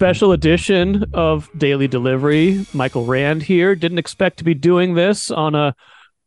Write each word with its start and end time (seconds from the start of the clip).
special 0.00 0.32
edition 0.32 1.04
of 1.12 1.50
Daily 1.58 1.86
Delivery. 1.86 2.64
Michael 2.72 3.04
Rand 3.04 3.42
here. 3.42 3.74
Didn't 3.74 3.98
expect 3.98 4.38
to 4.38 4.44
be 4.44 4.54
doing 4.54 4.94
this 4.94 5.30
on 5.30 5.54
a 5.54 5.76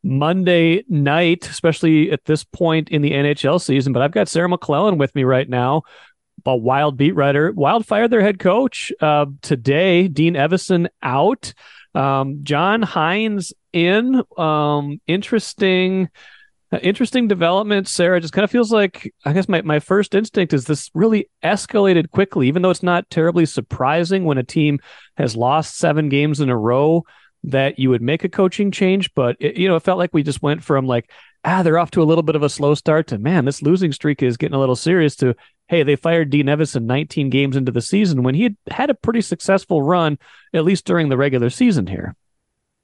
Monday 0.03 0.83
night, 0.87 1.49
especially 1.49 2.11
at 2.11 2.23
this 2.25 2.43
point 2.43 2.89
in 2.89 3.01
the 3.01 3.09
NHL 3.09 3.59
season, 3.59 3.91
but 3.91 4.03
I've 4.03 4.11
got 4.11 4.27
Sarah 4.27 4.47
McLellan 4.47 4.97
with 4.99 5.15
me 5.15 5.23
right 5.23 5.49
now, 5.49 5.81
a 6.45 6.55
wild 6.55 6.97
beat 6.97 7.13
writer. 7.13 7.51
Wild 7.51 7.83
fired 7.87 8.11
their 8.11 8.21
head 8.21 8.37
coach 8.37 8.91
uh, 9.01 9.25
today. 9.41 10.07
Dean 10.07 10.35
Evason 10.35 10.85
out. 11.01 11.55
Um, 11.95 12.41
John 12.43 12.83
Hynes 12.83 13.53
in. 13.73 14.21
Um, 14.37 15.01
interesting 15.07 16.09
interesting 16.81 17.27
development, 17.27 17.87
Sarah. 17.87 18.19
Just 18.19 18.33
kind 18.33 18.43
of 18.43 18.51
feels 18.51 18.71
like 18.71 19.13
I 19.25 19.33
guess 19.33 19.47
my, 19.47 19.61
my 19.61 19.79
first 19.79 20.15
instinct 20.15 20.53
is 20.53 20.65
this 20.65 20.89
really 20.93 21.29
escalated 21.43 22.11
quickly, 22.11 22.47
even 22.47 22.61
though 22.61 22.69
it's 22.69 22.83
not 22.83 23.09
terribly 23.09 23.45
surprising 23.45 24.25
when 24.25 24.37
a 24.37 24.43
team 24.43 24.79
has 25.17 25.35
lost 25.35 25.77
seven 25.77 26.09
games 26.09 26.39
in 26.39 26.49
a 26.49 26.57
row 26.57 27.03
that 27.45 27.77
you 27.77 27.89
would 27.89 28.01
make 28.01 28.23
a 28.23 28.29
coaching 28.29 28.71
change. 28.71 29.13
But 29.13 29.35
it, 29.39 29.57
you 29.57 29.67
know, 29.67 29.75
it 29.75 29.83
felt 29.83 29.99
like 29.99 30.13
we 30.13 30.23
just 30.23 30.41
went 30.41 30.63
from 30.63 30.87
like, 30.87 31.11
ah, 31.43 31.63
they're 31.63 31.77
off 31.77 31.91
to 31.91 32.01
a 32.01 32.05
little 32.05 32.23
bit 32.23 32.35
of 32.35 32.43
a 32.43 32.49
slow 32.49 32.73
start 32.73 33.07
to 33.07 33.17
man, 33.17 33.45
this 33.45 33.61
losing 33.61 33.91
streak 33.91 34.23
is 34.23 34.37
getting 34.37 34.55
a 34.55 34.59
little 34.59 34.75
serious 34.75 35.15
to 35.17 35.35
hey, 35.67 35.83
they 35.83 35.95
fired 35.95 36.29
Dean 36.29 36.47
Evason 36.47 36.83
19 36.83 37.29
games 37.29 37.55
into 37.55 37.71
the 37.71 37.81
season 37.81 38.21
when 38.21 38.35
he 38.35 38.43
had 38.43 38.57
had 38.69 38.89
a 38.89 38.93
pretty 38.93 39.21
successful 39.21 39.81
run, 39.81 40.17
at 40.53 40.65
least 40.65 40.85
during 40.85 41.09
the 41.09 41.17
regular 41.17 41.49
season 41.49 41.87
here. 41.87 42.15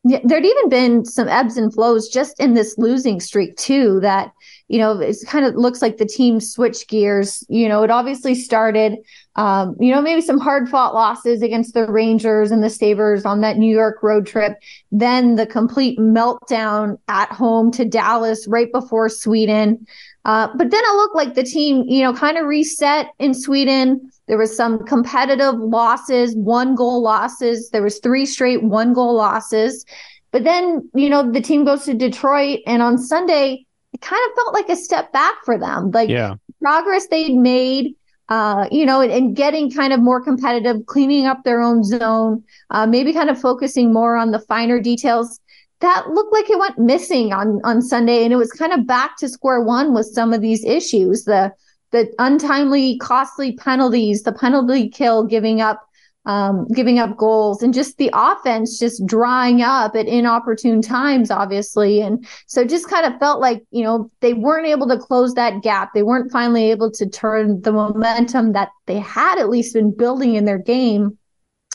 Yeah, 0.06 0.20
there'd 0.24 0.46
even 0.46 0.70
been 0.70 1.04
some 1.04 1.28
ebbs 1.28 1.58
and 1.58 1.74
flows 1.74 2.08
just 2.08 2.40
in 2.40 2.54
this 2.54 2.78
losing 2.78 3.20
streak 3.20 3.58
too. 3.58 4.00
That 4.00 4.32
you 4.70 4.78
know, 4.78 5.00
it 5.00 5.18
kind 5.26 5.46
of 5.46 5.56
looks 5.56 5.82
like 5.82 5.98
the 5.98 6.06
team 6.06 6.40
switched 6.40 6.88
gears. 6.88 7.44
You 7.50 7.68
know, 7.68 7.82
it 7.84 7.90
obviously 7.90 8.36
started, 8.36 8.98
um, 9.36 9.76
you 9.80 9.94
know, 9.94 10.00
maybe 10.00 10.22
some 10.22 10.40
hard 10.40 10.70
fought 10.70 10.94
losses 10.94 11.42
against 11.42 11.74
the 11.74 11.92
Rangers 11.92 12.52
and 12.52 12.64
the 12.64 12.70
Sabres 12.70 13.26
on 13.26 13.42
that 13.42 13.58
New 13.58 13.74
York 13.76 14.02
road 14.04 14.28
trip. 14.28 14.54
Then 14.92 15.36
the 15.36 15.48
complete 15.48 15.98
meltdown 15.98 16.98
at 17.08 17.32
home 17.32 17.72
to 17.72 17.84
Dallas 17.84 18.48
right 18.48 18.72
before 18.72 19.10
Sweden. 19.10 19.86
Uh, 20.26 20.48
but 20.56 20.70
then 20.70 20.82
it 20.84 20.96
looked 20.96 21.16
like 21.16 21.34
the 21.34 21.44
team, 21.44 21.84
you 21.88 22.04
know, 22.04 22.14
kind 22.14 22.38
of 22.38 22.46
reset 22.46 23.08
in 23.20 23.34
Sweden. 23.34 24.12
There 24.28 24.38
was 24.38 24.56
some 24.56 24.86
competitive 24.86 25.56
losses, 25.56 26.36
one 26.36 26.76
goal 26.76 27.02
losses. 27.02 27.70
There 27.70 27.82
was 27.82 28.00
three 28.00 28.26
straight 28.26 28.64
one 28.64 28.94
goal 28.94 29.16
losses. 29.16 29.86
But 30.32 30.44
then, 30.44 30.90
you 30.94 31.10
know, 31.10 31.32
the 31.32 31.42
team 31.42 31.66
goes 31.66 31.86
to 31.86 31.94
Detroit 31.94 32.60
and 32.68 32.82
on 32.82 32.98
Sunday, 32.98 33.66
it 33.94 34.02
kind 34.02 34.22
of 34.30 34.36
felt 34.36 34.54
like 34.54 34.70
a 34.70 34.76
step 34.76 35.12
back 35.12 35.36
for 35.44 35.58
them. 35.58 35.92
Like 35.92 36.10
yeah. 36.10 36.36
progress 36.62 37.08
they'd 37.08 37.36
made, 37.36 37.96
uh, 38.28 38.68
you 38.72 38.86
know, 38.86 39.02
and, 39.02 39.12
and, 39.12 39.36
getting 39.36 39.72
kind 39.72 39.92
of 39.92 40.00
more 40.00 40.22
competitive, 40.22 40.86
cleaning 40.86 41.26
up 41.26 41.44
their 41.44 41.62
own 41.62 41.84
zone, 41.84 42.44
uh, 42.70 42.86
maybe 42.86 43.12
kind 43.12 43.30
of 43.30 43.42
focusing 43.42 43.92
more 43.92 44.16
on 44.16 44.30
the 44.30 44.40
finer 44.40 44.80
details. 44.80 45.40
That 45.82 46.10
looked 46.10 46.34
like 46.34 46.50
it 46.50 46.60
went 46.60 46.78
missing 46.78 47.32
on 47.32 47.62
on 47.64 47.82
Sunday, 47.82 48.24
and 48.24 48.34
it 48.34 48.38
was 48.38 48.52
kind 48.52 48.74
of 48.74 48.86
back 48.86 49.18
to 49.18 49.30
square 49.30 49.62
one 49.62 49.94
with 49.94 50.08
some 50.08 50.34
of 50.34 50.42
these 50.42 50.66
issues. 50.66 51.24
The 51.24 51.54
the 51.92 52.14
untimely, 52.20 52.98
costly 53.00 53.54
penalties, 53.54 54.24
the 54.24 54.32
penalty 54.32 54.90
kill, 54.90 55.24
giving 55.24 55.62
up, 55.62 55.82
um, 56.26 56.68
giving 56.68 57.00
up 57.00 57.18
goals, 57.18 57.64
and 57.64 57.74
just 57.74 57.98
the 57.98 58.12
offense 58.14 58.78
just 58.78 59.06
drying 59.06 59.62
up 59.62 59.96
at 59.96 60.08
inopportune 60.08 60.82
times, 60.82 61.32
obviously. 61.32 62.02
And 62.02 62.28
so, 62.46 62.66
just 62.66 62.90
kind 62.90 63.06
of 63.06 63.20
felt 63.20 63.40
like 63.40 63.64
you 63.72 63.84
know 63.84 64.12
they 64.20 64.34
weren't 64.34 64.68
able 64.68 64.88
to 64.90 64.98
close 64.98 65.34
that 65.36 65.64
gap. 65.64 65.94
They 65.94 66.04
weren't 66.04 66.32
finally 66.32 66.72
able 66.72 66.92
to 66.92 67.10
turn 67.10 67.62
the 67.62 67.72
momentum 67.72 68.52
that 68.52 68.70
they 68.86 69.00
had 69.00 69.40
at 69.40 69.50
least 69.50 69.74
been 69.74 69.96
building 69.96 70.36
in 70.36 70.46
their 70.46 70.60
game. 70.60 71.19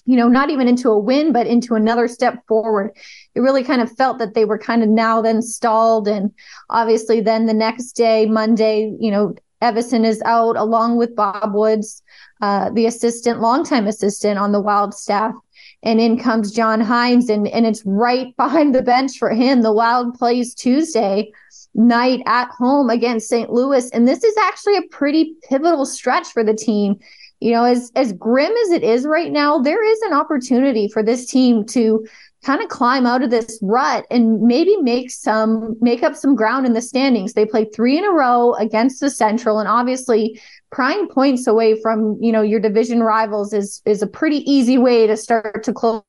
You 0.07 0.17
know, 0.17 0.29
not 0.29 0.51
even 0.51 0.69
into 0.69 0.91
a 0.91 0.99
win, 0.99 1.33
but 1.33 1.47
into 1.47 1.75
another 1.75 2.09
step 2.09 2.47
forward. 2.47 2.93
It 3.35 3.41
really 3.41 3.65
kind 3.65 3.81
of 3.81 3.91
felt 3.97 4.19
that 4.19 4.35
they 4.35 4.45
were 4.45 4.59
kind 4.59 4.83
of 4.83 4.89
now 4.89 5.23
then 5.23 5.41
stalled. 5.41 6.09
And 6.09 6.33
obviously, 6.69 7.21
then 7.21 7.47
the 7.47 7.55
next 7.55 7.93
day, 7.93 8.27
Monday, 8.27 8.95
you 9.01 9.11
know, 9.11 9.35
Evason 9.63 10.05
is 10.05 10.21
out 10.27 10.57
along 10.57 10.97
with 10.99 11.17
Bob 11.17 11.55
Woods, 11.55 12.03
uh, 12.43 12.71
the 12.71 12.85
assistant, 12.85 13.41
longtime 13.41 13.87
assistant 13.87 14.39
on 14.39 14.53
the 14.53 14.61
Wild 14.61 14.95
staff. 14.95 15.35
And 15.83 16.01
in 16.01 16.19
comes 16.19 16.53
John 16.53 16.81
Hynes, 16.81 17.31
and, 17.31 17.49
and 17.49 17.67
it's 17.67 17.83
right 17.87 18.37
behind 18.37 18.75
the 18.75 18.83
bench 18.83 19.19
for 19.19 19.31
him. 19.31 19.63
The 19.63 19.73
Wild 19.73 20.15
plays 20.15 20.55
Tuesday 20.55 21.33
night 21.75 22.21
at 22.27 22.49
home 22.51 22.91
against 22.91 23.29
St. 23.29 23.51
Louis. 23.51 23.91
And 23.91 24.07
this 24.07 24.23
is 24.23 24.37
actually 24.37 24.77
a 24.77 24.89
pretty 24.91 25.35
pivotal 25.49 25.87
stretch 25.87 26.29
for 26.29 26.45
the 26.45 26.55
team. 26.55 26.99
You 27.41 27.53
know, 27.53 27.65
as 27.65 27.91
as 27.95 28.13
grim 28.13 28.53
as 28.53 28.71
it 28.71 28.83
is 28.83 29.07
right 29.07 29.31
now, 29.31 29.59
there 29.59 29.85
is 29.85 30.01
an 30.03 30.13
opportunity 30.13 30.89
for 30.89 31.03
this 31.03 31.27
team 31.27 31.65
to 31.67 32.07
kind 32.45 32.63
of 32.63 32.69
climb 32.69 33.07
out 33.07 33.23
of 33.23 33.31
this 33.31 33.59
rut 33.63 34.07
and 34.11 34.41
maybe 34.43 34.77
make 34.79 35.11
some 35.11 35.77
make 35.81 36.03
up 36.03 36.15
some 36.15 36.35
ground 36.35 36.67
in 36.67 36.73
the 36.73 36.83
standings. 36.83 37.33
They 37.33 37.47
played 37.47 37.75
three 37.75 37.99
in 37.99 38.05
a 38.05 38.11
row 38.11 38.55
against 38.55 39.01
the 39.01 39.11
Central, 39.11 39.59
and 39.59 39.69
obviously 39.69 40.41
prying 40.71 41.09
points 41.09 41.47
away 41.47 41.81
from 41.81 42.19
you 42.21 42.33
know 42.33 42.43
your 42.43 42.61
division 42.61 43.03
rivals 43.03 43.53
is 43.53 43.83
is 43.85 44.03
a 44.03 44.07
pretty 44.07 44.49
easy 44.51 44.79
way 44.79 45.07
to 45.07 45.17
start 45.17 45.65
to 45.65 45.73
close 45.73 46.03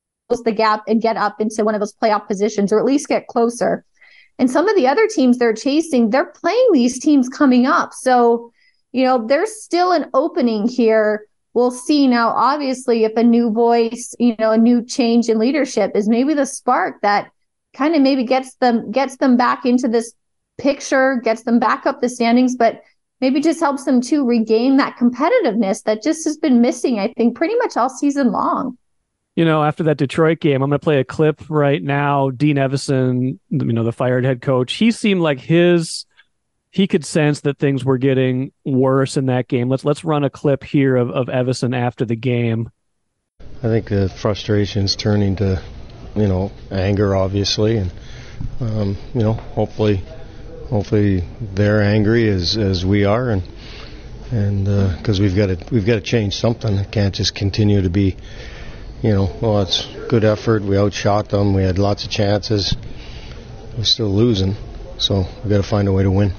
the 0.44 0.52
gap 0.52 0.84
and 0.88 1.02
get 1.02 1.18
up 1.18 1.40
into 1.40 1.64
one 1.64 1.75
of 1.75 1.81
those 1.81 1.94
playoff 1.94 2.28
positions, 2.28 2.72
or 2.72 2.80
at 2.80 2.85
least 2.85 3.08
get 3.08 3.28
closer. 3.28 3.85
And 4.38 4.52
some 4.52 4.68
of 4.68 4.75
the 4.75 4.88
other 4.88 5.08
teams 5.08 5.38
they're 5.38 5.53
chasing, 5.53 6.09
they're 6.09 6.25
playing 6.25 6.68
these 6.74 7.00
teams 7.00 7.30
coming 7.30 7.66
up. 7.66 7.94
So, 7.94 8.52
you 8.95 9.03
know, 9.03 9.28
there's 9.28 9.61
still 9.61 9.91
an 9.91 10.09
opening 10.13 10.69
here. 10.69 11.28
We'll 11.53 11.72
see. 11.72 12.07
Now 12.07 12.29
obviously 12.29 13.03
if 13.03 13.16
a 13.17 13.23
new 13.23 13.51
voice 13.51 14.16
you 14.19 14.35
know 14.39 14.51
a 14.51 14.57
new 14.57 14.83
change 14.83 15.28
in 15.28 15.38
leadership 15.38 15.91
is 15.95 16.07
maybe 16.07 16.33
the 16.33 16.45
spark 16.45 17.01
that 17.01 17.29
kind 17.73 17.94
of 17.94 18.01
maybe 18.01 18.23
gets 18.23 18.55
them 18.55 18.89
gets 18.91 19.17
them 19.17 19.35
back 19.35 19.66
into 19.66 19.88
this 19.88 20.13
picture 20.57 21.19
gets 21.22 21.44
them 21.44 21.59
back 21.59 21.85
up 21.85 22.00
the 22.00 22.07
standings 22.07 22.55
but 22.55 22.81
maybe 23.19 23.41
just 23.41 23.59
helps 23.59 23.84
them 23.84 24.00
to 24.00 24.25
regain 24.25 24.78
that 24.78 24.95
competitiveness 24.95 25.84
that 25.84 26.01
just 26.01 26.23
has 26.23 26.38
been 26.38 26.61
missing 26.61 26.97
i 26.97 27.11
think 27.17 27.35
pretty 27.35 27.55
much 27.55 27.75
all 27.75 27.89
season 27.89 28.31
long. 28.31 28.78
You 29.35 29.44
know, 29.44 29.66
after 29.66 29.84
that 29.84 29.97
Detroit 29.97 30.39
game, 30.39 30.61
I'm 30.61 30.69
going 30.69 30.79
to 30.79 30.84
play 30.84 31.01
a 31.01 31.03
clip 31.03 31.41
right 31.50 31.84
now. 31.84 32.29
Dean 32.29 32.55
Evason, 32.55 33.38
you 33.50 33.73
know, 33.73 33.84
the 33.84 33.91
fired 33.91 34.23
head 34.23 34.41
coach, 34.41 34.72
he 34.75 34.91
seemed 34.91 35.19
like 35.19 35.41
his 35.41 36.05
he 36.75 36.88
could 36.88 37.06
sense 37.06 37.40
that 37.41 37.58
things 37.58 37.86
were 37.86 37.97
getting 37.97 38.52
worse 38.66 39.16
in 39.16 39.28
that 39.28 39.47
game. 39.47 39.69
Let's 39.69 39.86
let's 39.86 40.03
run 40.03 40.25
a 40.25 40.30
clip 40.30 40.62
here 40.62 40.97
of, 40.97 41.09
of 41.09 41.28
Evason 41.28 41.74
after 41.74 42.03
the 42.03 42.18
game. 42.18 42.69
I 43.40 43.68
think 43.68 43.88
the 43.88 44.09
frustration's 44.09 44.97
turning 44.97 45.38
to, 45.38 45.64
you 46.18 46.28
know, 46.28 46.52
anger, 46.69 47.16
obviously, 47.16 47.78
and 47.78 47.91
um, 48.59 48.97
you 49.14 49.22
know, 49.22 49.31
hopefully, 49.31 50.03
hopefully 50.69 51.24
they're 51.40 51.81
angry 51.81 52.28
as 52.28 52.58
as 52.58 52.85
we 52.85 53.06
are, 53.06 53.30
and 53.30 53.44
and 54.31 54.66
because 54.97 55.22
uh, 55.22 55.24
we've 55.24 55.35
got 55.35 55.46
to 55.46 55.66
we've 55.72 55.85
got 55.85 55.96
to 55.96 56.02
change 56.02 56.35
something. 56.35 56.74
It 56.74 56.91
can't 56.91 57.16
just 57.16 57.35
continue 57.35 57.84
to 57.84 57.90
be, 57.90 58.18
you 59.02 59.14
know, 59.14 59.34
well, 59.41 59.62
it's 59.62 59.88
good 60.09 60.25
effort. 60.25 60.62
We 60.62 60.78
outshot 60.78 61.30
them. 61.30 61.53
We 61.53 61.64
had 61.64 61.80
lots 61.80 62.03
of 62.03 62.12
chances. 62.12 62.75
We're 63.78 63.85
still 63.85 64.14
losing, 64.14 64.56
so 64.97 65.25
we've 65.41 65.50
got 65.52 65.58
to 65.58 65.64
find 65.64 65.88
a 65.88 65.94
way 65.94 66.03
to 66.03 66.12
win. 66.12 66.34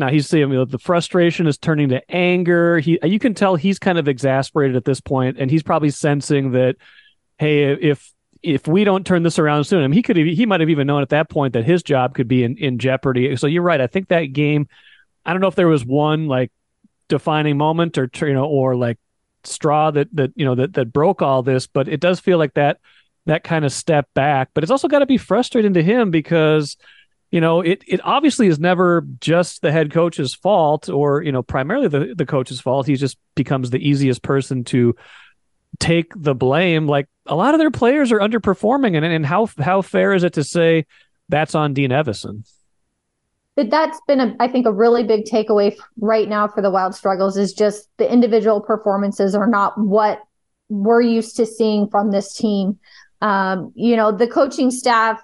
Now 0.00 0.08
he's 0.08 0.26
seeing 0.26 0.50
you 0.50 0.56
know, 0.56 0.64
the 0.64 0.78
frustration 0.78 1.46
is 1.46 1.58
turning 1.58 1.90
to 1.90 2.10
anger. 2.10 2.78
He 2.78 2.98
you 3.04 3.18
can 3.18 3.34
tell 3.34 3.54
he's 3.54 3.78
kind 3.78 3.98
of 3.98 4.08
exasperated 4.08 4.74
at 4.74 4.86
this 4.86 5.00
point, 5.00 5.36
and 5.38 5.50
he's 5.50 5.62
probably 5.62 5.90
sensing 5.90 6.52
that, 6.52 6.76
hey, 7.38 7.72
if 7.74 8.12
if 8.42 8.66
we 8.66 8.84
don't 8.84 9.06
turn 9.06 9.22
this 9.22 9.38
around 9.38 9.64
soon, 9.64 9.84
I 9.84 9.86
mean, 9.86 9.92
he 9.92 10.02
could 10.02 10.16
he 10.16 10.46
might 10.46 10.60
have 10.60 10.70
even 10.70 10.86
known 10.86 11.02
at 11.02 11.10
that 11.10 11.28
point 11.28 11.52
that 11.52 11.64
his 11.64 11.82
job 11.82 12.14
could 12.14 12.26
be 12.26 12.42
in 12.42 12.56
in 12.56 12.78
jeopardy. 12.78 13.36
So 13.36 13.46
you're 13.46 13.62
right. 13.62 13.80
I 13.80 13.86
think 13.86 14.08
that 14.08 14.32
game. 14.32 14.68
I 15.24 15.32
don't 15.32 15.42
know 15.42 15.48
if 15.48 15.54
there 15.54 15.68
was 15.68 15.84
one 15.84 16.26
like 16.26 16.50
defining 17.08 17.58
moment 17.58 17.98
or 17.98 18.10
you 18.14 18.32
know 18.32 18.46
or 18.46 18.74
like 18.74 18.98
straw 19.44 19.90
that 19.90 20.08
that 20.16 20.32
you 20.34 20.46
know 20.46 20.54
that 20.54 20.72
that 20.72 20.94
broke 20.94 21.20
all 21.20 21.42
this, 21.42 21.66
but 21.66 21.88
it 21.88 22.00
does 22.00 22.20
feel 22.20 22.38
like 22.38 22.54
that 22.54 22.78
that 23.26 23.44
kind 23.44 23.66
of 23.66 23.72
step 23.72 24.08
back. 24.14 24.48
But 24.54 24.64
it's 24.64 24.70
also 24.70 24.88
got 24.88 25.00
to 25.00 25.06
be 25.06 25.18
frustrating 25.18 25.74
to 25.74 25.82
him 25.82 26.10
because 26.10 26.78
you 27.30 27.40
know, 27.40 27.60
it 27.60 27.84
it 27.86 28.00
obviously 28.02 28.48
is 28.48 28.58
never 28.58 29.06
just 29.20 29.62
the 29.62 29.70
head 29.70 29.92
coach's 29.92 30.34
fault 30.34 30.88
or, 30.88 31.22
you 31.22 31.30
know, 31.30 31.42
primarily 31.42 31.88
the, 31.88 32.14
the 32.16 32.26
coach's 32.26 32.60
fault. 32.60 32.86
He 32.86 32.96
just 32.96 33.18
becomes 33.36 33.70
the 33.70 33.78
easiest 33.78 34.22
person 34.22 34.64
to 34.64 34.96
take 35.78 36.12
the 36.16 36.34
blame. 36.34 36.88
Like 36.88 37.06
a 37.26 37.36
lot 37.36 37.54
of 37.54 37.60
their 37.60 37.70
players 37.70 38.10
are 38.10 38.18
underperforming 38.18 38.96
and, 38.96 39.04
and 39.04 39.24
how 39.24 39.48
how 39.58 39.82
fair 39.82 40.12
is 40.12 40.24
it 40.24 40.32
to 40.34 40.44
say 40.44 40.86
that's 41.28 41.54
on 41.54 41.72
Dean 41.72 41.90
Evason? 41.90 42.48
But 43.54 43.70
that's 43.70 44.00
been 44.08 44.20
a, 44.20 44.36
I 44.40 44.48
think 44.48 44.66
a 44.66 44.72
really 44.72 45.04
big 45.04 45.24
takeaway 45.24 45.76
right 46.00 46.28
now 46.28 46.48
for 46.48 46.62
the 46.62 46.70
Wild 46.70 46.94
struggles 46.94 47.36
is 47.36 47.52
just 47.52 47.88
the 47.98 48.10
individual 48.10 48.60
performances 48.60 49.34
are 49.34 49.46
not 49.46 49.78
what 49.78 50.22
we're 50.68 51.02
used 51.02 51.36
to 51.36 51.46
seeing 51.46 51.88
from 51.88 52.10
this 52.10 52.34
team. 52.34 52.78
Um, 53.20 53.72
you 53.74 53.96
know, 53.96 54.12
the 54.12 54.26
coaching 54.26 54.70
staff 54.70 55.20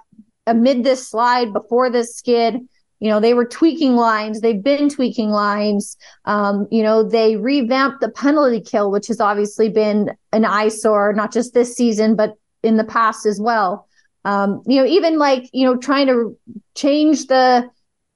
amid 0.46 0.84
this 0.84 1.08
slide 1.08 1.52
before 1.52 1.90
this 1.90 2.16
skid 2.16 2.60
you 2.98 3.10
know, 3.10 3.20
they 3.20 3.34
were 3.34 3.44
tweaking 3.44 3.94
lines. 3.94 4.40
They've 4.40 4.62
been 4.62 4.88
tweaking 4.88 5.30
lines. 5.30 5.96
Um, 6.24 6.66
you 6.70 6.82
know, 6.82 7.02
they 7.02 7.36
revamped 7.36 8.00
the 8.00 8.08
penalty 8.08 8.60
kill, 8.60 8.90
which 8.90 9.08
has 9.08 9.20
obviously 9.20 9.68
been 9.68 10.16
an 10.32 10.44
eyesore, 10.44 11.12
not 11.12 11.32
just 11.32 11.52
this 11.52 11.76
season, 11.76 12.16
but 12.16 12.34
in 12.62 12.76
the 12.76 12.84
past 12.84 13.26
as 13.26 13.40
well. 13.40 13.86
Um, 14.24 14.62
you 14.66 14.80
know, 14.80 14.86
even 14.86 15.18
like, 15.18 15.48
you 15.52 15.66
know, 15.66 15.76
trying 15.76 16.06
to 16.06 16.36
change 16.74 17.26
the, 17.26 17.68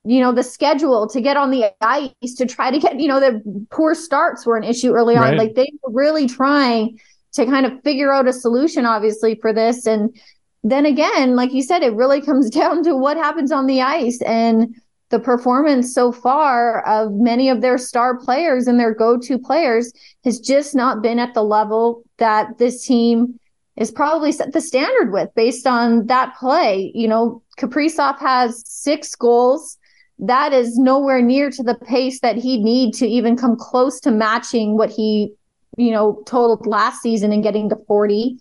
you 0.04 0.20
know, 0.20 0.32
the 0.32 0.42
schedule 0.42 1.06
to 1.08 1.20
get 1.20 1.36
on 1.36 1.50
the 1.50 1.70
ice 1.82 2.34
to 2.38 2.46
try 2.46 2.70
to 2.70 2.78
get, 2.78 2.98
you 2.98 3.06
know, 3.06 3.20
the 3.20 3.66
poor 3.70 3.94
starts 3.94 4.46
were 4.46 4.56
an 4.56 4.64
issue 4.64 4.92
early 4.92 5.14
on. 5.14 5.22
Right. 5.22 5.38
Like 5.38 5.54
they 5.54 5.70
were 5.82 5.92
really 5.92 6.26
trying 6.26 6.98
to 7.32 7.44
kind 7.44 7.66
of 7.66 7.82
figure 7.84 8.12
out 8.12 8.26
a 8.26 8.32
solution, 8.32 8.86
obviously, 8.86 9.36
for 9.36 9.52
this. 9.52 9.86
And 9.86 10.18
then 10.62 10.86
again, 10.86 11.36
like 11.36 11.52
you 11.52 11.62
said, 11.62 11.82
it 11.82 11.94
really 11.94 12.20
comes 12.20 12.50
down 12.60 12.82
to 12.84 12.96
what 12.96 13.16
happens 13.16 13.52
on 13.52 13.66
the 13.66 13.80
ice 13.80 14.20
and 14.22 14.74
the 15.10 15.18
performance 15.18 15.92
so 15.92 16.12
far 16.12 16.86
of 16.86 17.12
many 17.12 17.48
of 17.48 17.60
their 17.60 17.76
star 17.76 18.16
players 18.16 18.68
and 18.68 18.78
their 18.78 18.94
go-to 18.94 19.38
players 19.38 19.92
has 20.24 20.38
just 20.38 20.74
not 20.74 21.02
been 21.02 21.18
at 21.18 21.34
the 21.34 21.42
level 21.42 22.04
that 22.18 22.58
this 22.58 22.86
team 22.86 23.38
is 23.76 23.90
probably 23.90 24.30
set 24.30 24.52
the 24.52 24.60
standard 24.60 25.12
with 25.12 25.28
based 25.34 25.66
on 25.66 26.06
that 26.06 26.36
play. 26.36 26.92
You 26.94 27.08
know, 27.08 27.42
Kaprizov 27.58 28.20
has 28.20 28.62
six 28.66 29.14
goals. 29.16 29.78
That 30.18 30.52
is 30.52 30.78
nowhere 30.78 31.22
near 31.22 31.50
to 31.50 31.62
the 31.62 31.74
pace 31.74 32.20
that 32.20 32.36
he'd 32.36 32.62
need 32.62 32.94
to 32.94 33.06
even 33.06 33.36
come 33.36 33.56
close 33.56 33.98
to 34.00 34.10
matching 34.10 34.76
what 34.76 34.90
he, 34.90 35.32
you 35.76 35.90
know, 35.90 36.22
totaled 36.26 36.66
last 36.66 37.00
season 37.00 37.32
and 37.32 37.42
getting 37.42 37.68
to 37.70 37.76
40. 37.88 38.38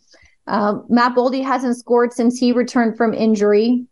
Um, 0.50 0.86
Matt 0.90 1.16
Boldy 1.16 1.44
hasn't 1.44 1.78
scored 1.78 2.14
since 2.14 2.38
he 2.38 2.52
returned 2.52 2.98
from 2.98 3.14
injury. 3.14 3.86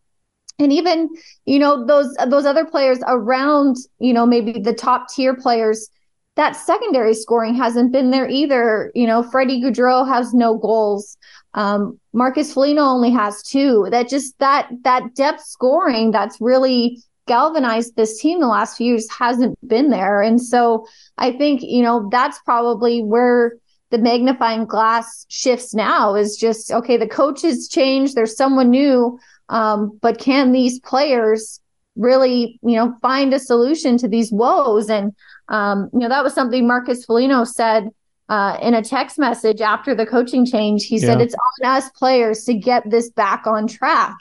And 0.59 0.73
even, 0.73 1.09
you 1.45 1.59
know, 1.59 1.85
those 1.85 2.15
those 2.27 2.45
other 2.45 2.65
players 2.65 2.99
around, 3.07 3.75
you 3.99 4.11
know, 4.11 4.25
maybe 4.25 4.53
the 4.53 4.73
top 4.73 5.07
tier 5.13 5.35
players, 5.35 5.89
that 6.35 6.55
secondary 6.55 7.13
scoring 7.13 7.53
hasn't 7.53 7.91
been 7.91 8.09
there 8.09 8.27
either. 8.27 8.91
You 8.95 9.05
know, 9.05 9.21
Freddie 9.21 9.61
Gaudreau 9.61 10.07
has 10.07 10.33
no 10.33 10.57
goals. 10.57 11.15
Um, 11.53 11.99
Marcus 12.11 12.53
Foligno 12.53 12.81
only 12.81 13.11
has 13.11 13.43
two. 13.43 13.87
That 13.91 14.09
just 14.09 14.37
that 14.39 14.69
that 14.81 15.13
depth 15.13 15.43
scoring 15.43 16.09
that's 16.09 16.41
really 16.41 17.03
galvanized 17.27 17.95
this 17.95 18.19
team 18.19 18.39
the 18.39 18.47
last 18.47 18.77
few 18.77 18.93
years 18.93 19.07
hasn't 19.11 19.55
been 19.67 19.89
there. 19.89 20.21
And 20.21 20.41
so 20.41 20.87
I 21.17 21.31
think, 21.33 21.61
you 21.61 21.83
know, 21.83 22.07
that's 22.09 22.39
probably 22.39 23.03
where 23.03 23.57
the 23.89 23.97
magnifying 23.97 24.65
glass 24.65 25.25
shifts 25.29 25.73
now 25.73 26.15
is 26.15 26.35
just 26.35 26.71
okay 26.71 26.97
the 26.97 27.07
coaches 27.07 27.67
change 27.67 28.13
there's 28.13 28.35
someone 28.35 28.69
new 28.69 29.17
um, 29.49 29.97
but 30.01 30.19
can 30.19 30.51
these 30.51 30.79
players 30.79 31.59
really 31.95 32.59
you 32.63 32.75
know 32.75 32.95
find 33.01 33.33
a 33.33 33.39
solution 33.39 33.97
to 33.97 34.07
these 34.07 34.31
woes? 34.31 34.89
And 34.89 35.13
um, 35.49 35.89
you 35.93 35.99
know 35.99 36.09
that 36.09 36.23
was 36.23 36.33
something 36.33 36.67
marcus 36.67 37.05
foligno 37.05 37.43
said 37.43 37.89
uh, 38.29 38.57
in 38.61 38.73
a 38.73 38.83
text 38.83 39.17
message 39.17 39.61
after 39.61 39.95
the 39.95 40.05
coaching 40.05 40.45
change. 40.45 40.85
He 40.85 40.97
yeah. 40.97 41.07
said 41.07 41.21
it's 41.21 41.35
on 41.35 41.71
us 41.71 41.89
players 41.91 42.43
to 42.45 42.53
get 42.53 42.89
this 42.89 43.09
back 43.09 43.47
on 43.47 43.67
track. 43.67 44.15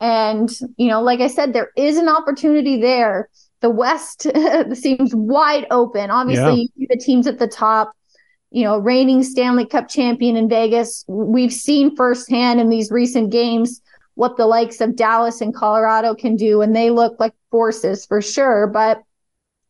And 0.00 0.50
you 0.76 0.88
know 0.88 1.02
like 1.02 1.20
i 1.20 1.28
said 1.28 1.52
there 1.52 1.70
is 1.76 1.96
an 1.96 2.08
opportunity 2.08 2.80
there. 2.80 3.28
The 3.60 3.70
west 3.70 4.26
seems 4.74 5.14
wide 5.14 5.66
open. 5.70 6.10
Obviously 6.10 6.70
yeah. 6.76 6.86
the 6.90 7.00
teams 7.00 7.26
at 7.26 7.38
the 7.38 7.48
top 7.48 7.92
you 8.54 8.62
know, 8.62 8.78
reigning 8.78 9.24
Stanley 9.24 9.66
Cup 9.66 9.88
champion 9.88 10.36
in 10.36 10.48
Vegas. 10.48 11.04
We've 11.08 11.52
seen 11.52 11.96
firsthand 11.96 12.60
in 12.60 12.68
these 12.68 12.88
recent 12.92 13.30
games 13.30 13.82
what 14.14 14.36
the 14.36 14.46
likes 14.46 14.80
of 14.80 14.94
Dallas 14.94 15.40
and 15.40 15.52
Colorado 15.52 16.14
can 16.14 16.36
do, 16.36 16.62
and 16.62 16.74
they 16.74 16.90
look 16.90 17.18
like 17.18 17.34
forces 17.50 18.06
for 18.06 18.22
sure. 18.22 18.68
But, 18.68 19.02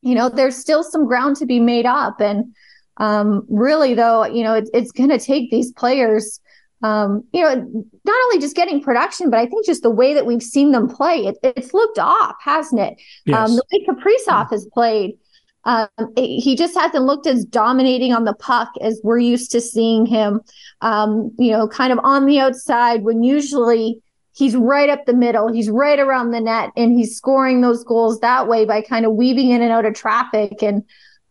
you 0.02 0.14
know, 0.14 0.28
there's 0.28 0.56
still 0.56 0.82
some 0.82 1.06
ground 1.06 1.36
to 1.36 1.46
be 1.46 1.60
made 1.60 1.86
up. 1.86 2.20
And 2.20 2.54
um, 2.98 3.46
really, 3.48 3.94
though, 3.94 4.26
you 4.26 4.44
know, 4.44 4.52
it, 4.52 4.68
it's 4.74 4.92
going 4.92 5.08
to 5.08 5.18
take 5.18 5.50
these 5.50 5.72
players. 5.72 6.38
Um, 6.82 7.24
you 7.32 7.42
know, 7.42 7.54
not 7.54 8.24
only 8.24 8.38
just 8.38 8.54
getting 8.54 8.82
production, 8.82 9.30
but 9.30 9.40
I 9.40 9.46
think 9.46 9.64
just 9.64 9.82
the 9.82 9.88
way 9.88 10.12
that 10.12 10.26
we've 10.26 10.42
seen 10.42 10.72
them 10.72 10.90
play, 10.90 11.24
it, 11.24 11.38
it's 11.42 11.72
looked 11.72 11.98
off, 11.98 12.36
hasn't 12.44 12.82
it? 12.82 13.00
Yes. 13.24 13.48
Um, 13.48 13.56
the 13.56 13.64
way 13.72 13.86
Kaprizov 13.86 14.50
has 14.50 14.68
played, 14.74 15.16
um, 15.64 15.88
he 16.16 16.54
just 16.56 16.76
hasn't 16.76 17.04
looked 17.04 17.26
as 17.26 17.44
dominating 17.44 18.12
on 18.12 18.24
the 18.24 18.34
puck 18.34 18.70
as 18.80 19.00
we're 19.02 19.18
used 19.18 19.50
to 19.52 19.60
seeing 19.60 20.04
him. 20.04 20.40
Um, 20.80 21.34
you 21.38 21.52
know, 21.52 21.66
kind 21.68 21.92
of 21.92 21.98
on 22.02 22.26
the 22.26 22.38
outside 22.40 23.02
when 23.02 23.22
usually 23.22 24.00
he's 24.34 24.56
right 24.56 24.90
up 24.90 25.06
the 25.06 25.14
middle, 25.14 25.52
he's 25.52 25.70
right 25.70 25.98
around 25.98 26.32
the 26.32 26.40
net, 26.40 26.70
and 26.76 26.92
he's 26.92 27.16
scoring 27.16 27.60
those 27.60 27.84
goals 27.84 28.20
that 28.20 28.46
way 28.46 28.64
by 28.64 28.82
kind 28.82 29.06
of 29.06 29.14
weaving 29.14 29.50
in 29.50 29.62
and 29.62 29.72
out 29.72 29.86
of 29.86 29.94
traffic. 29.94 30.62
And 30.62 30.82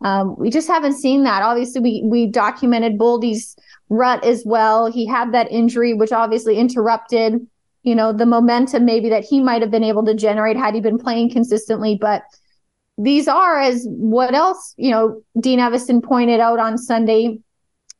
um, 0.02 0.36
we 0.38 0.50
just 0.50 0.68
haven't 0.68 0.98
seen 0.98 1.22
that. 1.24 1.42
Obviously, 1.42 1.80
we 1.80 2.02
we 2.04 2.26
documented 2.26 2.98
Boldy's 2.98 3.56
rut 3.88 4.24
as 4.24 4.42
well. 4.44 4.90
He 4.90 5.06
had 5.06 5.32
that 5.32 5.50
injury, 5.52 5.94
which 5.94 6.12
obviously 6.12 6.56
interrupted, 6.56 7.46
you 7.84 7.94
know, 7.94 8.12
the 8.12 8.26
momentum 8.26 8.84
maybe 8.84 9.10
that 9.10 9.24
he 9.24 9.40
might 9.40 9.62
have 9.62 9.70
been 9.70 9.84
able 9.84 10.04
to 10.06 10.14
generate 10.14 10.56
had 10.56 10.74
he 10.74 10.80
been 10.80 10.98
playing 10.98 11.30
consistently, 11.30 11.96
but 12.00 12.22
these 12.96 13.26
are, 13.26 13.60
as 13.60 13.86
what 13.88 14.34
else, 14.34 14.74
you 14.76 14.90
know, 14.90 15.22
Dean 15.40 15.58
Evason 15.58 16.02
pointed 16.02 16.40
out 16.40 16.58
on 16.58 16.78
Sunday, 16.78 17.40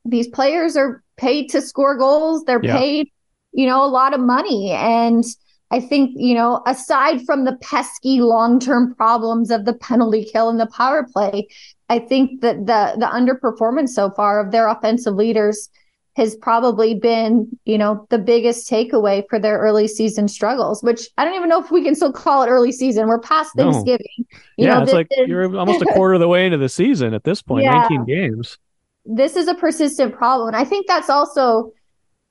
these 0.04 0.28
players 0.28 0.76
are 0.76 1.02
paid 1.16 1.48
to 1.50 1.60
score 1.60 1.96
goals. 1.96 2.44
They're 2.44 2.62
yeah. 2.62 2.76
paid, 2.76 3.08
you 3.52 3.66
know, 3.66 3.84
a 3.84 3.88
lot 3.88 4.14
of 4.14 4.20
money. 4.20 4.70
And 4.70 5.24
I 5.70 5.80
think, 5.80 6.12
you 6.14 6.34
know, 6.34 6.62
aside 6.66 7.24
from 7.24 7.44
the 7.44 7.56
pesky 7.56 8.20
long 8.20 8.60
term 8.60 8.94
problems 8.94 9.50
of 9.50 9.64
the 9.64 9.74
penalty 9.74 10.24
kill 10.24 10.48
and 10.48 10.60
the 10.60 10.66
power 10.66 11.06
play, 11.12 11.48
I 11.88 11.98
think 11.98 12.40
that 12.42 12.66
the 12.66 12.94
the 12.98 13.06
underperformance 13.06 13.90
so 13.90 14.10
far 14.10 14.44
of 14.44 14.52
their 14.52 14.68
offensive 14.68 15.14
leaders 15.14 15.68
has 16.16 16.36
probably 16.36 16.94
been, 16.94 17.48
you 17.64 17.76
know, 17.76 18.06
the 18.10 18.18
biggest 18.18 18.70
takeaway 18.70 19.24
for 19.28 19.38
their 19.38 19.58
early 19.58 19.88
season 19.88 20.28
struggles, 20.28 20.82
which 20.82 21.08
I 21.18 21.24
don't 21.24 21.34
even 21.34 21.48
know 21.48 21.60
if 21.60 21.72
we 21.72 21.82
can 21.82 21.94
still 21.94 22.12
call 22.12 22.44
it 22.44 22.48
early 22.48 22.70
season. 22.70 23.08
We're 23.08 23.18
past 23.18 23.52
Thanksgiving. 23.56 24.06
No. 24.18 24.24
You 24.56 24.66
yeah, 24.66 24.74
know, 24.74 24.82
it's 24.82 24.92
like 24.92 25.08
is... 25.10 25.28
you're 25.28 25.56
almost 25.56 25.82
a 25.82 25.86
quarter 25.86 26.14
of 26.14 26.20
the 26.20 26.28
way 26.28 26.46
into 26.46 26.58
the 26.58 26.68
season 26.68 27.14
at 27.14 27.24
this 27.24 27.42
point, 27.42 27.64
yeah. 27.64 27.88
19 27.88 28.04
games. 28.04 28.58
This 29.04 29.34
is 29.34 29.48
a 29.48 29.54
persistent 29.54 30.14
problem. 30.14 30.48
And 30.48 30.56
I 30.56 30.64
think 30.64 30.86
that's 30.86 31.10
also 31.10 31.72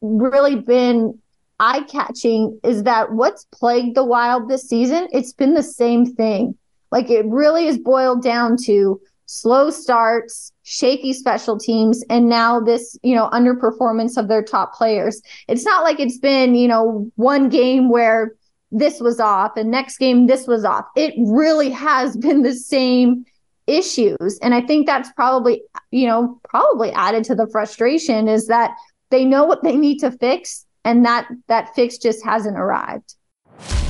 really 0.02 0.56
been 0.56 1.20
eye 1.60 1.84
catching 1.90 2.60
is 2.64 2.84
that 2.84 3.12
what's 3.12 3.46
plagued 3.52 3.96
the 3.96 4.04
wild 4.04 4.50
this 4.50 4.68
season, 4.68 5.08
it's 5.12 5.34
been 5.34 5.54
the 5.54 5.64
same 5.64 6.06
thing. 6.06 6.58
Like 6.92 7.10
it 7.10 7.26
really 7.26 7.68
is 7.68 7.78
boiled 7.78 8.24
down 8.24 8.56
to 8.66 9.02
slow 9.26 9.70
starts, 9.70 10.52
shaky 10.64 11.14
special 11.14 11.58
teams, 11.58 12.04
and 12.10 12.30
now 12.30 12.60
this, 12.60 12.98
you 13.04 13.16
know, 13.16 13.30
underperformance 13.32 14.18
of 14.18 14.28
their 14.28 14.44
top 14.44 14.74
players. 14.74 15.22
It's 15.48 15.66
not 15.66 15.84
like 15.84 16.00
it's 16.00 16.18
been, 16.18 16.56
you 16.56 16.68
know, 16.68 17.12
one 17.16 17.50
game 17.50 17.90
where 17.90 18.34
this 18.72 19.00
was 19.00 19.20
off 19.20 19.56
and 19.56 19.70
next 19.70 19.98
game 19.98 20.26
this 20.26 20.48
was 20.48 20.66
off. 20.66 20.86
It 20.96 21.14
really 21.18 21.70
has 21.70 22.18
been 22.26 22.42
the 22.42 22.54
same 22.54 23.26
issues. 23.68 24.40
And 24.42 24.54
I 24.54 24.62
think 24.62 24.86
that's 24.86 25.12
probably, 25.14 25.62
you 25.92 26.08
know, 26.08 26.40
probably 26.50 26.92
added 26.92 27.24
to 27.26 27.36
the 27.36 27.48
frustration 27.48 28.28
is 28.28 28.48
that 28.48 28.76
they 29.10 29.24
know 29.24 29.46
what 29.46 29.64
they 29.64 29.76
need 29.76 30.00
to 30.00 30.12
fix 30.12 30.66
and 30.84 31.06
that 31.06 31.28
that 31.48 31.74
fix 31.76 31.98
just 31.98 32.26
hasn't 32.26 32.58
arrived. 32.58 33.16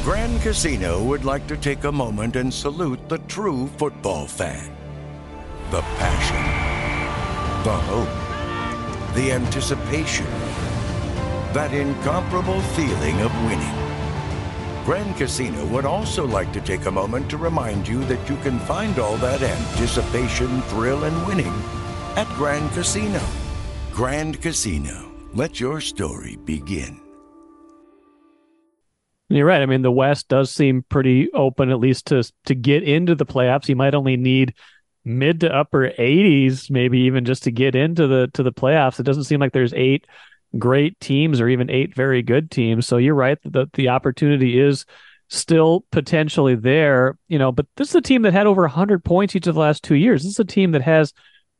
Grand 0.04 0.42
Casino 0.42 1.02
would 1.04 1.24
like 1.24 1.48
to 1.48 1.58
take 1.58 1.86
a 1.86 1.92
moment 1.92 2.36
and 2.36 2.54
salute 2.54 3.08
the 3.08 3.18
true 3.20 3.68
football 3.78 4.28
fan. 4.28 4.83
The 5.74 5.82
passion, 5.98 7.64
the 7.64 7.76
hope, 7.76 9.16
the 9.16 9.32
anticipation, 9.32 10.28
that 11.52 11.74
incomparable 11.74 12.62
feeling 12.78 13.20
of 13.22 13.34
winning. 13.44 13.74
Grand 14.86 15.18
Casino 15.18 15.66
would 15.74 15.86
also 15.86 16.28
like 16.28 16.54
to 16.54 16.62
take 16.62 16.86
a 16.86 16.92
moment 16.92 17.28
to 17.32 17.38
remind 17.38 17.88
you 17.88 18.06
that 18.06 18.30
you 18.30 18.36
can 18.44 18.60
find 18.60 19.00
all 19.00 19.18
that 19.18 19.42
anticipation, 19.42 20.62
thrill, 20.62 21.06
and 21.06 21.26
winning 21.26 21.52
at 22.18 22.28
Grand 22.36 22.70
Casino. 22.74 23.22
Grand 23.92 24.44
Casino, 24.44 25.12
let 25.34 25.60
your 25.60 25.82
story 25.82 26.36
begin. 26.36 27.02
You're 29.28 29.48
right. 29.48 29.64
I 29.64 29.66
mean, 29.66 29.82
the 29.82 29.92
West 29.92 30.28
does 30.28 30.52
seem 30.52 30.84
pretty 30.88 31.32
open, 31.34 31.72
at 31.72 31.80
least 31.80 32.06
to 32.10 32.32
to 32.46 32.54
get 32.54 32.84
into 32.84 33.16
the 33.16 33.26
playoffs. 33.26 33.68
You 33.68 33.76
might 33.76 33.96
only 33.96 34.18
need 34.18 34.54
mid 35.06 35.42
to 35.42 35.54
upper 35.54 35.90
80s, 35.90 36.70
maybe 36.70 37.00
even 37.02 37.26
just 37.26 37.44
to 37.44 37.52
get 37.52 37.76
into 37.76 38.08
the 38.08 38.30
to 38.34 38.44
the 38.44 38.54
playoffs. 38.54 39.00
It 39.00 39.04
doesn't 39.04 39.26
seem 39.26 39.40
like 39.40 39.54
there's 39.54 39.74
eight 39.74 40.06
great 40.58 41.00
teams 41.00 41.42
or 41.42 41.50
even 41.50 41.70
eight 41.70 41.96
very 41.96 42.22
good 42.22 42.52
teams. 42.52 42.86
So 42.86 42.98
you're 42.98 43.16
right 43.16 43.38
that 43.44 43.74
the 43.74 43.90
opportunity 43.90 44.60
is 44.60 44.86
still 45.30 45.84
potentially 45.92 46.56
there, 46.56 47.18
you 47.28 47.40
know, 47.40 47.52
but 47.52 47.66
this 47.76 47.90
is 47.90 47.96
a 47.96 48.02
team 48.02 48.22
that 48.22 48.34
had 48.34 48.46
over 48.46 48.62
100 48.62 49.04
points 49.04 49.36
each 49.36 49.48
of 49.48 49.56
the 49.56 49.62
last 49.62 49.84
2 49.84 49.96
years. 49.96 50.22
This 50.22 50.34
is 50.34 50.40
a 50.40 50.46
team 50.46 50.72
that 50.72 50.84
has 50.84 51.12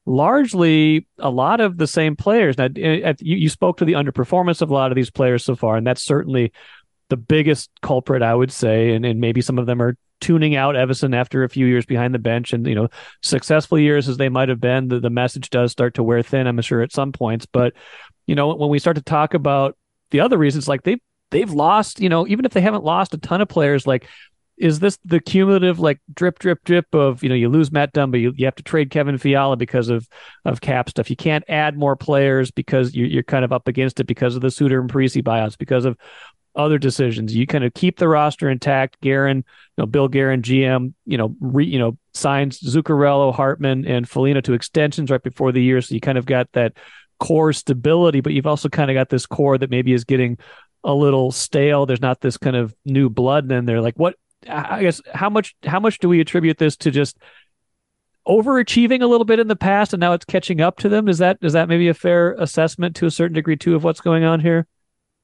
largely 0.06 1.08
a 1.18 1.30
lot 1.30 1.60
of 1.60 1.78
the 1.78 1.88
same 1.88 2.16
players. 2.16 2.58
Now 2.58 2.68
eh, 2.76 3.14
you, 3.20 3.38
you 3.38 3.50
spoke 3.50 3.78
to 3.78 3.86
the 3.86 3.94
underperformance 3.94 4.62
of 4.62 4.70
a 4.70 4.74
lot 4.74 4.92
of 4.92 4.96
these 4.96 5.10
players 5.10 5.44
so 5.44 5.56
far 5.56 5.76
and 5.76 5.88
that's 5.88 6.04
certainly 6.04 6.52
the 7.10 7.18
biggest 7.18 7.72
culprit 7.82 8.22
I 8.22 8.36
would 8.36 8.52
say 8.52 8.94
and, 8.94 9.06
and 9.06 9.20
maybe 9.20 9.42
some 9.42 9.58
of 9.58 9.66
them 9.66 9.82
are 9.82 9.98
tuning 10.24 10.56
out 10.56 10.76
Evason 10.76 11.14
after 11.14 11.44
a 11.44 11.50
few 11.50 11.66
years 11.66 11.86
behind 11.86 12.16
the 12.16 12.20
bench, 12.20 12.54
and 12.54 12.66
you 12.66 12.76
know, 12.76 12.88
successful 13.22 13.78
years 13.78 14.08
as 14.08 14.16
they 14.16 14.30
might 14.30 14.48
have 14.48 14.62
been, 14.62 14.88
the, 14.88 15.02
the 15.02 15.10
message 15.10 15.50
does 15.50 15.74
start 15.74 15.96
to 15.96 16.04
wear 16.04 16.24
thin. 16.24 16.48
I'm 16.48 16.62
sure 16.62 16.82
at 16.82 16.94
some 16.94 17.12
points, 17.12 17.46
but 17.46 17.74
you 18.26 18.34
know, 18.34 18.56
when 18.56 18.70
we 18.70 18.80
start 18.80 18.96
to 18.96 19.04
talk 19.04 19.34
about 19.34 19.76
the 20.12 20.22
other 20.22 20.38
reasons, 20.38 20.70
like 20.70 20.84
they've 20.84 21.02
they've 21.30 21.52
lost, 21.52 22.00
you 22.00 22.08
know, 22.08 22.26
even 22.26 22.46
if 22.46 22.54
they 22.54 22.62
haven't 22.62 22.86
lost 22.86 23.14
a 23.14 23.18
ton 23.18 23.42
of 23.42 23.50
players, 23.50 23.86
like 23.86 24.08
is 24.58 24.80
this 24.80 24.98
the 25.04 25.20
cumulative 25.20 25.80
like 25.80 26.00
drip 26.14 26.38
drip 26.40 26.64
drip 26.64 26.86
of 26.94 27.24
you 27.24 27.30
know 27.30 27.36
you 27.36 27.50
lose 27.50 27.72
Matt 27.72 27.94
Dumba 27.94 28.22
you, 28.22 28.34
you 28.38 28.46
have 28.46 28.56
to 28.56 28.64
trade 28.64 28.92
Kevin 28.92 29.18
Fiala 29.18 29.58
because 29.58 29.90
of 29.90 30.08
of 30.46 30.62
cap 30.62 30.90
stuff 30.90 31.10
you 31.10 31.16
can't 31.16 31.44
add 31.50 31.76
more 31.76 31.96
players 31.96 32.52
because 32.52 32.94
you, 32.94 33.06
you're 33.06 33.24
kind 33.24 33.44
of 33.44 33.52
up 33.52 33.68
against 33.68 34.00
it 34.00 34.06
because 34.06 34.36
of 34.36 34.42
the 34.42 34.52
Suter 34.52 34.80
and 34.80 34.92
Parise 34.92 35.24
buyouts 35.24 35.58
because 35.58 35.86
of 35.86 35.98
other 36.56 36.78
decisions 36.78 37.36
you 37.36 37.48
kind 37.48 37.64
of 37.64 37.74
keep 37.74 37.98
the 37.98 38.08
roster 38.08 38.50
intact 38.50 39.00
Guerin 39.02 39.38
you 39.38 39.44
know 39.78 39.86
Bill 39.86 40.08
Guerin 40.08 40.42
GM 40.42 40.94
you 41.06 41.18
know 41.18 41.36
re, 41.40 41.66
you 41.66 41.80
know 41.80 41.98
signs 42.14 42.60
Zuccarello 42.60 43.34
Hartman 43.34 43.86
and 43.86 44.08
Foligno 44.08 44.42
to 44.42 44.54
extensions 44.54 45.10
right 45.10 45.24
before 45.24 45.52
the 45.52 45.64
year 45.64 45.82
so 45.82 45.96
you 45.96 46.02
kind 46.02 46.18
of 46.18 46.26
got 46.26 46.52
that 46.54 46.74
core 47.20 47.54
stability 47.54 48.22
but 48.22 48.34
you've 48.34 48.48
also 48.48 48.70
kind 48.70 48.92
of 48.92 48.96
got 48.96 49.10
this 49.10 49.26
core 49.26 49.58
that 49.58 49.70
maybe 49.70 49.94
is 49.94 50.04
getting 50.04 50.38
a 50.84 50.94
little 50.94 51.32
stale. 51.32 51.86
There's 51.86 52.02
not 52.02 52.22
this 52.22 52.38
kind 52.38 52.56
of 52.56 52.76
new 52.86 53.10
blood 53.10 53.52
in 53.52 53.66
there. 53.66 53.82
Like 53.82 53.96
what 53.96 54.16
I 54.50 54.82
guess 54.82 55.02
how 55.14 55.30
much 55.30 55.56
how 55.64 55.80
much 55.80 56.00
do 56.00 56.10
we 56.10 56.20
attribute 56.20 56.58
this 56.58 56.76
to 56.78 56.92
just 56.92 57.18
overachieving 58.28 59.02
a 59.02 59.08
little 59.08 59.26
bit 59.26 59.40
in 59.40 59.48
the 59.48 59.56
past 59.56 59.94
and 59.94 60.02
now 60.02 60.14
it's 60.14 60.26
catching 60.26 60.62
up 60.62 60.78
to 60.80 60.90
them? 60.90 61.08
Is 61.08 61.20
that 61.20 61.38
is 61.42 61.54
that 61.54 61.70
maybe 61.70 61.88
a 61.88 61.94
fair 61.94 62.34
assessment 62.34 62.96
to 62.98 63.06
a 63.06 63.12
certain 63.12 63.36
degree 63.36 63.56
too 63.56 63.76
of 63.76 63.84
what's 63.84 64.02
going 64.02 64.24
on 64.24 64.40
here? 64.40 64.68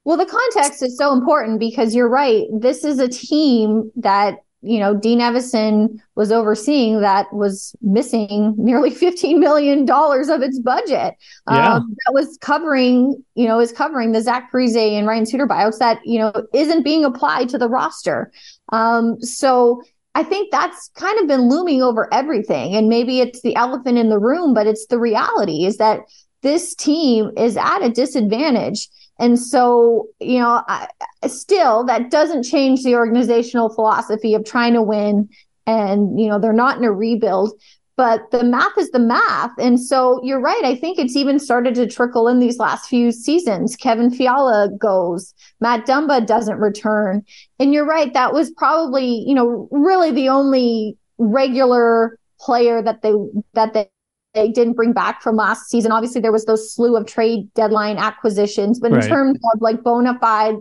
Well, 0.05 0.17
the 0.17 0.25
context 0.25 0.81
is 0.81 0.97
so 0.97 1.13
important 1.13 1.59
because 1.59 1.93
you're 1.93 2.09
right. 2.09 2.45
This 2.51 2.83
is 2.83 2.99
a 2.99 3.07
team 3.07 3.91
that 3.97 4.39
you 4.61 4.79
know, 4.79 4.93
Dean 4.93 5.19
Evason 5.19 5.99
was 6.15 6.31
overseeing 6.31 6.99
that 7.01 7.31
was 7.33 7.75
missing 7.81 8.53
nearly 8.57 8.91
$15 8.95 9.39
million 9.39 9.89
of 9.89 10.41
its 10.41 10.59
budget. 10.59 11.15
Yeah. 11.49 11.75
Um, 11.75 11.95
that 12.05 12.13
was 12.13 12.37
covering, 12.41 13.23
you 13.35 13.47
know, 13.47 13.59
is 13.59 13.71
covering 13.71 14.11
the 14.11 14.21
Zach 14.21 14.51
Parise 14.51 14.97
and 14.97 15.07
Ryan 15.07 15.25
Suter 15.25 15.47
buyouts 15.47 15.79
that, 15.79 15.99
you 16.05 16.19
know, 16.19 16.33
isn't 16.53 16.83
being 16.83 17.05
applied 17.05 17.49
to 17.49 17.57
the 17.57 17.69
roster. 17.69 18.31
Um, 18.73 19.21
so 19.21 19.81
I 20.15 20.23
think 20.23 20.51
that's 20.51 20.89
kind 20.95 21.19
of 21.19 21.27
been 21.27 21.49
looming 21.49 21.81
over 21.81 22.13
everything. 22.13 22.75
And 22.75 22.89
maybe 22.89 23.21
it's 23.21 23.41
the 23.41 23.55
elephant 23.55 23.97
in 23.97 24.09
the 24.09 24.19
room, 24.19 24.53
but 24.53 24.67
it's 24.67 24.87
the 24.87 24.99
reality 24.99 25.65
is 25.65 25.77
that 25.77 26.01
this 26.41 26.75
team 26.75 27.31
is 27.37 27.55
at 27.55 27.79
a 27.79 27.89
disadvantage. 27.89 28.89
And 29.19 29.37
so, 29.37 30.07
you 30.19 30.39
know, 30.39 30.63
I, 30.67 30.87
still, 31.27 31.83
that 31.85 32.09
doesn't 32.09 32.43
change 32.43 32.83
the 32.83 32.95
organizational 32.95 33.69
philosophy 33.69 34.33
of 34.33 34.45
trying 34.45 34.73
to 34.73 34.81
win. 34.81 35.29
And, 35.67 36.19
you 36.19 36.27
know, 36.27 36.39
they're 36.39 36.53
not 36.53 36.77
in 36.77 36.83
a 36.85 36.91
rebuild, 36.91 37.51
but 37.97 38.31
the 38.31 38.45
math 38.45 38.77
is 38.77 38.91
the 38.91 38.99
math. 38.99 39.51
And 39.59 39.79
so 39.79 40.21
you're 40.23 40.39
right. 40.39 40.63
I 40.63 40.73
think 40.73 40.97
it's 40.97 41.17
even 41.17 41.37
started 41.37 41.75
to 41.75 41.85
trickle 41.85 42.29
in 42.29 42.39
these 42.39 42.57
last 42.57 42.87
few 42.87 43.11
seasons. 43.11 43.75
Kevin 43.75 44.09
Fiala 44.09 44.69
goes, 44.79 45.33
Matt 45.59 45.85
Dumba 45.85 46.25
doesn't 46.25 46.57
return. 46.57 47.23
And 47.59 47.73
you're 47.73 47.85
right. 47.85 48.13
That 48.13 48.33
was 48.33 48.51
probably, 48.51 49.25
you 49.27 49.35
know, 49.35 49.67
really 49.69 50.11
the 50.11 50.29
only 50.29 50.97
regular 51.17 52.17
player 52.39 52.81
that 52.81 53.01
they, 53.01 53.11
that 53.53 53.73
they, 53.73 53.89
they 54.33 54.49
didn't 54.49 54.73
bring 54.73 54.93
back 54.93 55.21
from 55.21 55.35
last 55.35 55.69
season. 55.69 55.91
Obviously, 55.91 56.21
there 56.21 56.31
was 56.31 56.45
those 56.45 56.73
slew 56.73 56.95
of 56.95 57.05
trade 57.05 57.51
deadline 57.53 57.97
acquisitions, 57.97 58.79
but 58.79 58.91
right. 58.91 59.03
in 59.03 59.09
terms 59.09 59.39
of 59.53 59.61
like 59.61 59.83
bona 59.83 60.17
fide, 60.19 60.55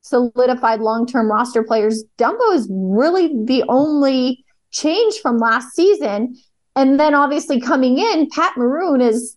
solidified 0.00 0.80
long 0.80 1.06
term 1.06 1.30
roster 1.30 1.62
players, 1.62 2.04
Dumba 2.18 2.54
is 2.54 2.68
really 2.70 3.28
the 3.44 3.64
only 3.68 4.44
change 4.70 5.16
from 5.20 5.38
last 5.38 5.74
season. 5.74 6.36
And 6.74 7.00
then 7.00 7.14
obviously 7.14 7.60
coming 7.60 7.98
in, 7.98 8.28
Pat 8.30 8.56
Maroon 8.56 9.00
is 9.00 9.36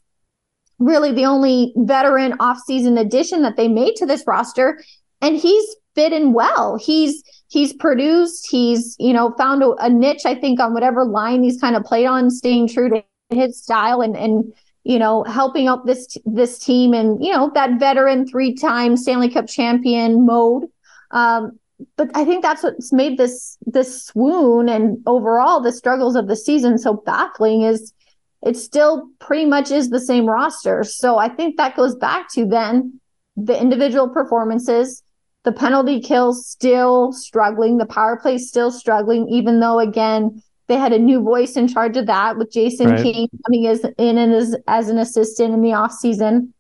really 0.80 1.12
the 1.12 1.26
only 1.26 1.74
veteran 1.78 2.34
offseason 2.40 3.00
addition 3.00 3.44
that 3.44 3.56
they 3.56 3.68
made 3.68 3.96
to 3.98 4.06
this 4.06 4.26
roster. 4.26 4.82
And 5.22 5.38
he's 5.38 5.76
fit 5.96 6.12
in 6.14 6.34
well. 6.34 6.78
He's 6.78 7.24
he's 7.50 7.74
produced, 7.74 8.48
he's, 8.50 8.96
you 9.00 9.14
know, 9.14 9.34
found 9.38 9.64
a, 9.64 9.72
a 9.80 9.90
niche, 9.90 10.26
I 10.26 10.36
think, 10.36 10.60
on 10.60 10.74
whatever 10.74 11.04
line 11.04 11.44
he's 11.44 11.60
kind 11.60 11.76
of 11.76 11.84
played 11.84 12.06
on, 12.06 12.30
staying 12.30 12.68
true 12.70 12.90
to 12.90 13.04
his 13.30 13.62
style 13.62 14.02
and 14.02 14.16
and 14.18 14.54
you 14.84 15.00
know 15.00 15.24
helping 15.24 15.68
out 15.68 15.86
this 15.86 16.18
this 16.26 16.60
team 16.60 16.94
and 16.94 17.24
you 17.24 17.32
know 17.32 17.52
that 17.54 17.80
veteran 17.80 18.28
three 18.28 18.54
time 18.54 18.98
Stanley 18.98 19.30
Cup 19.30 19.48
champion 19.48 20.26
mode. 20.26 20.66
Um, 21.12 21.60
but 21.96 22.12
I 22.14 22.26
think 22.26 22.44
that's 22.44 22.64
what's 22.64 22.92
made 22.92 23.18
this 23.18 23.58
this 23.66 24.06
swoon 24.06 24.68
and 24.70 24.98
overall 25.06 25.62
the 25.62 25.72
struggles 25.72 26.16
of 26.16 26.28
the 26.28 26.36
season 26.36 26.78
so 26.78 26.94
baffling 26.94 27.62
is 27.62 27.94
it 28.42 28.56
still 28.56 29.10
pretty 29.20 29.46
much 29.46 29.72
is 29.72 29.90
the 29.90 30.00
same 30.00 30.26
roster. 30.26 30.84
So 30.84 31.18
I 31.18 31.28
think 31.28 31.58
that 31.58 31.76
goes 31.76 31.96
back 31.96 32.32
to 32.34 32.46
then 32.46 33.00
the 33.36 33.60
individual 33.60 34.10
performances, 34.10 35.04
the 35.44 35.52
penalty 35.52 36.00
kills 36.00 36.48
still 36.48 37.12
struggling, 37.12 37.78
the 37.78 37.86
power 37.86 38.18
play 38.18 38.38
still 38.38 38.72
struggling, 38.72 39.28
even 39.30 39.60
though 39.60 39.80
again 39.80 40.42
they 40.70 40.78
had 40.78 40.94
a 40.94 41.00
new 41.00 41.20
voice 41.22 41.58
in 41.58 41.68
charge 41.68 41.98
of 41.98 42.06
that 42.06 42.38
with 42.38 42.52
Jason 42.52 42.92
right. 42.92 43.02
King 43.02 43.28
coming 43.46 43.66
as 43.66 43.84
in 43.98 44.20
and 44.20 44.32
as, 44.32 44.56
as 44.68 44.88
an 44.88 45.00
assistant 45.00 45.52
in 45.52 45.62
the 45.62 45.74
off 45.74 45.92
season. 45.92 46.54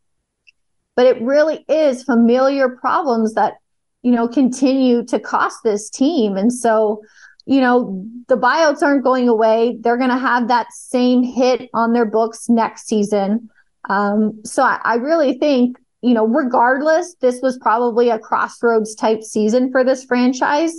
But 0.96 1.06
it 1.06 1.22
really 1.22 1.63
is 1.70 2.04
familiar 2.04 2.70
problems 2.70 3.36
that, 3.36 3.54
you 4.01 4.12
know, 4.12 4.28
continue 4.28 5.06
to 5.06 5.20
cost 5.20 5.60
this 5.63 5.92
team. 5.92 6.38
And 6.38 6.51
so, 6.51 7.04
you 7.46 7.62
know, 7.62 8.04
the 8.28 8.36
buyouts 8.36 8.82
aren't 8.82 9.04
going 9.04 9.30
away. 9.30 9.78
They're 9.80 9.98
going 9.98 10.10
to 10.10 10.18
have 10.18 10.48
that 10.48 10.74
same 10.74 11.22
hit 11.22 11.70
on 11.75 11.94
their 11.94 12.06
books 12.06 12.50
next 12.50 12.88
season. 12.88 13.48
Um, 13.89 14.42
so 14.44 14.63
I, 14.63 14.82
I 14.84 14.96
really 14.96 15.38
think, 15.38 15.78
you 16.01 16.16
know, 16.16 16.25
regardless, 16.25 17.13
this 17.22 17.42
was 17.44 17.60
probably 17.60 18.10
a 18.10 18.18
crossroads 18.18 18.96
type 18.96 19.22
season 19.22 19.72
for 19.72 19.84
this 19.84 20.04
franchise 20.04 20.74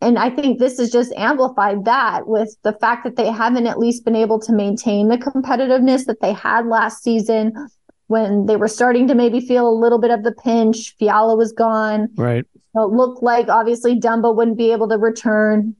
and 0.00 0.18
I 0.18 0.30
think 0.30 0.58
this 0.58 0.78
has 0.78 0.90
just 0.92 1.12
amplified 1.16 1.84
that 1.86 2.28
with 2.28 2.56
the 2.62 2.72
fact 2.74 3.04
that 3.04 3.16
they 3.16 3.30
haven't 3.30 3.66
at 3.66 3.78
least 3.78 4.04
been 4.04 4.14
able 4.14 4.38
to 4.40 4.52
maintain 4.52 5.08
the 5.08 5.18
competitiveness 5.18 6.06
that 6.06 6.20
they 6.20 6.32
had 6.32 6.66
last 6.66 7.02
season 7.02 7.52
when 8.06 8.46
they 8.46 8.56
were 8.56 8.68
starting 8.68 9.08
to 9.08 9.14
maybe 9.14 9.40
feel 9.40 9.68
a 9.68 9.74
little 9.74 9.98
bit 9.98 10.12
of 10.12 10.22
the 10.22 10.32
pinch. 10.32 10.94
Fiala 10.98 11.36
was 11.36 11.52
gone. 11.52 12.08
Right. 12.14 12.44
So 12.74 12.84
it 12.84 12.92
looked 12.92 13.22
like 13.22 13.48
obviously 13.48 13.98
Dumba 13.98 14.34
wouldn't 14.34 14.56
be 14.56 14.70
able 14.70 14.88
to 14.88 14.98
return. 14.98 15.74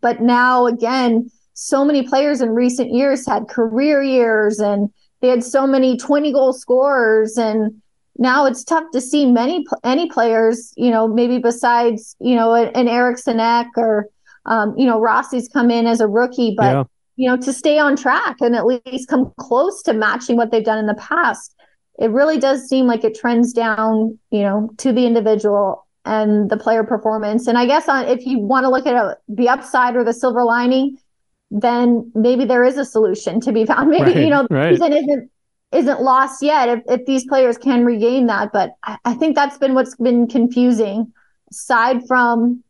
But 0.00 0.22
now 0.22 0.66
again, 0.66 1.30
so 1.52 1.84
many 1.84 2.06
players 2.08 2.40
in 2.40 2.50
recent 2.50 2.94
years 2.94 3.26
had 3.26 3.48
career 3.48 4.02
years 4.02 4.58
and 4.58 4.88
they 5.20 5.28
had 5.28 5.44
so 5.44 5.66
many 5.66 5.98
20 5.98 6.32
goal 6.32 6.52
scorers 6.54 7.36
and 7.36 7.82
now 8.18 8.46
it's 8.46 8.64
tough 8.64 8.84
to 8.92 9.00
see 9.00 9.24
many 9.30 9.64
any 9.84 10.08
players, 10.08 10.72
you 10.76 10.90
know, 10.90 11.06
maybe 11.06 11.38
besides 11.38 12.16
you 12.20 12.34
know 12.34 12.54
an 12.54 12.88
Eriksson 12.88 13.40
Ek 13.40 13.68
or 13.76 14.08
um, 14.46 14.76
you 14.76 14.84
know 14.84 15.00
Rossi's 15.00 15.48
come 15.48 15.70
in 15.70 15.86
as 15.86 16.00
a 16.00 16.08
rookie, 16.08 16.54
but 16.56 16.72
yeah. 16.72 16.84
you 17.16 17.28
know 17.28 17.36
to 17.36 17.52
stay 17.52 17.78
on 17.78 17.96
track 17.96 18.36
and 18.40 18.56
at 18.56 18.66
least 18.66 19.08
come 19.08 19.32
close 19.38 19.82
to 19.82 19.92
matching 19.92 20.36
what 20.36 20.50
they've 20.50 20.64
done 20.64 20.78
in 20.78 20.86
the 20.86 20.94
past. 20.94 21.54
It 21.98 22.10
really 22.10 22.38
does 22.38 22.68
seem 22.68 22.86
like 22.86 23.02
it 23.02 23.18
trends 23.18 23.52
down, 23.52 24.18
you 24.30 24.42
know, 24.42 24.70
to 24.78 24.92
the 24.92 25.04
individual 25.04 25.86
and 26.04 26.48
the 26.48 26.56
player 26.56 26.84
performance. 26.84 27.48
And 27.48 27.58
I 27.58 27.66
guess 27.66 27.88
on, 27.88 28.06
if 28.06 28.24
you 28.24 28.38
want 28.38 28.64
to 28.64 28.70
look 28.70 28.86
at 28.86 28.94
a, 28.94 29.18
the 29.28 29.48
upside 29.48 29.96
or 29.96 30.04
the 30.04 30.12
silver 30.12 30.44
lining, 30.44 30.96
then 31.50 32.10
maybe 32.14 32.44
there 32.44 32.64
is 32.64 32.78
a 32.78 32.84
solution 32.84 33.40
to 33.40 33.52
be 33.52 33.66
found. 33.66 33.90
Maybe 33.90 34.12
right, 34.12 34.16
you 34.16 34.30
know, 34.30 34.46
right. 34.50 34.74
season 34.74 34.92
isn't 34.92 35.30
isn't 35.72 36.00
lost 36.00 36.42
yet 36.42 36.68
if, 36.68 36.82
if 36.86 37.06
these 37.06 37.26
players 37.26 37.58
can 37.58 37.84
regain 37.84 38.26
that. 38.26 38.52
But 38.52 38.72
I, 38.84 38.96
I 39.04 39.14
think 39.14 39.34
that's 39.34 39.58
been 39.58 39.74
what's 39.74 39.96
been 39.96 40.26
confusing, 40.26 41.12
aside 41.50 42.06
from 42.06 42.62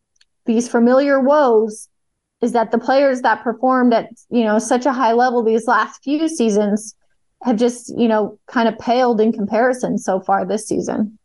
these 0.47 0.69
familiar 0.69 1.21
woes, 1.21 1.89
is 2.41 2.53
that 2.53 2.71
the 2.71 2.79
players 2.79 3.23
that 3.23 3.43
performed 3.43 3.93
at 3.93 4.11
you 4.31 4.45
know 4.45 4.59
such 4.59 4.87
a 4.87 4.93
high 4.93 5.13
level 5.13 5.43
these 5.43 5.67
last 5.67 6.03
few 6.03 6.29
seasons 6.29 6.95
have 7.43 7.57
just 7.57 7.97
you 7.97 8.09
know 8.09 8.39
kind 8.47 8.69
of 8.69 8.79
paled 8.79 9.21
in 9.21 9.33
comparison 9.33 9.99
so 9.99 10.21
far 10.21 10.45
this 10.45 10.67
season. 10.67 11.19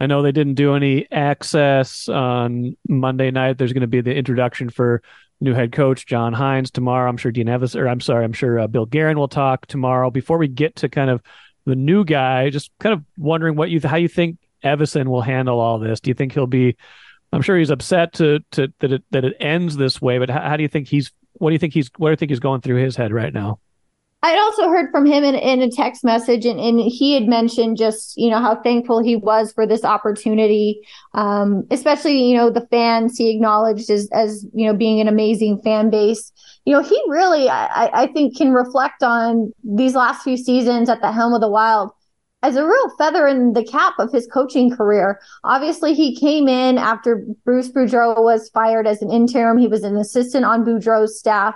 I 0.00 0.06
know 0.06 0.22
they 0.22 0.30
didn't 0.30 0.54
do 0.54 0.76
any 0.76 1.10
access 1.10 2.08
on 2.08 2.76
Monday 2.88 3.32
night. 3.32 3.58
There's 3.58 3.72
going 3.72 3.80
to 3.80 3.88
be 3.88 4.00
the 4.00 4.14
introduction 4.14 4.70
for 4.70 5.02
new 5.40 5.54
head 5.54 5.72
coach 5.72 6.06
John 6.06 6.34
Hynes 6.34 6.70
tomorrow. 6.70 7.08
I'm 7.08 7.16
sure 7.16 7.32
Dean 7.32 7.48
Evans, 7.48 7.76
or 7.76 7.88
I'm 7.88 8.00
sorry, 8.00 8.24
I'm 8.24 8.32
sure 8.32 8.58
uh, 8.58 8.66
Bill 8.66 8.86
Guerin 8.86 9.18
will 9.18 9.28
talk 9.28 9.66
tomorrow. 9.66 10.10
Before 10.10 10.38
we 10.38 10.48
get 10.48 10.76
to 10.76 10.88
kind 10.88 11.10
of 11.10 11.22
the 11.64 11.76
new 11.76 12.04
guy, 12.04 12.50
just 12.50 12.70
kind 12.80 12.92
of 12.92 13.04
wondering 13.16 13.56
what 13.56 13.70
you 13.70 13.80
how 13.82 13.96
you 13.96 14.08
think 14.08 14.38
Evason 14.64 15.08
will 15.08 15.22
handle 15.22 15.60
all 15.60 15.78
this. 15.78 16.00
Do 16.00 16.10
you 16.10 16.14
think 16.14 16.32
he'll 16.32 16.46
be? 16.46 16.76
I'm 17.32 17.42
sure 17.42 17.58
he's 17.58 17.70
upset 17.70 18.14
to 18.14 18.40
to 18.52 18.72
that 18.80 18.92
it 18.92 19.04
that 19.10 19.24
it 19.24 19.36
ends 19.38 19.76
this 19.76 20.00
way, 20.00 20.18
but 20.18 20.30
how, 20.30 20.40
how 20.40 20.56
do 20.56 20.62
you 20.62 20.68
think 20.68 20.88
he's? 20.88 21.12
What 21.34 21.50
do 21.50 21.54
you 21.54 21.58
think 21.58 21.74
he's? 21.74 21.90
What 21.96 22.08
do 22.08 22.12
you 22.12 22.16
think 22.16 22.30
he's 22.30 22.40
going 22.40 22.60
through 22.62 22.82
his 22.82 22.96
head 22.96 23.12
right 23.12 23.32
now? 23.32 23.60
I'd 24.20 24.38
also 24.38 24.68
heard 24.68 24.90
from 24.90 25.06
him 25.06 25.22
in, 25.22 25.36
in 25.36 25.62
a 25.62 25.70
text 25.70 26.02
message, 26.02 26.44
and, 26.44 26.58
and 26.58 26.80
he 26.80 27.14
had 27.14 27.28
mentioned 27.28 27.76
just 27.76 28.16
you 28.16 28.28
know 28.30 28.40
how 28.40 28.60
thankful 28.62 29.00
he 29.02 29.14
was 29.14 29.52
for 29.52 29.64
this 29.64 29.84
opportunity, 29.84 30.80
um, 31.14 31.64
especially 31.70 32.18
you 32.24 32.36
know 32.36 32.50
the 32.50 32.66
fans 32.66 33.16
he 33.16 33.30
acknowledged 33.30 33.90
as 33.90 34.08
as 34.12 34.44
you 34.52 34.66
know 34.66 34.76
being 34.76 35.00
an 35.00 35.06
amazing 35.06 35.60
fan 35.62 35.88
base. 35.88 36.32
You 36.64 36.74
know 36.74 36.82
he 36.82 37.00
really 37.06 37.48
I, 37.48 37.90
I 37.92 38.06
think 38.08 38.36
can 38.36 38.52
reflect 38.52 39.04
on 39.04 39.52
these 39.62 39.94
last 39.94 40.24
few 40.24 40.36
seasons 40.36 40.88
at 40.88 41.00
the 41.00 41.12
helm 41.12 41.32
of 41.32 41.40
the 41.40 41.48
Wild 41.48 41.92
as 42.42 42.56
a 42.56 42.64
real 42.64 42.90
feather 42.96 43.26
in 43.26 43.52
the 43.52 43.64
cap 43.64 43.94
of 43.98 44.12
his 44.12 44.26
coaching 44.26 44.74
career. 44.74 45.20
Obviously, 45.44 45.94
he 45.94 46.16
came 46.16 46.48
in 46.48 46.78
after 46.78 47.24
Bruce 47.44 47.70
Boudreau 47.70 48.22
was 48.22 48.48
fired 48.50 48.86
as 48.86 49.02
an 49.02 49.10
interim. 49.10 49.58
He 49.58 49.68
was 49.68 49.82
an 49.82 49.96
assistant 49.96 50.44
on 50.44 50.64
Boudreau's 50.64 51.18
staff. 51.18 51.54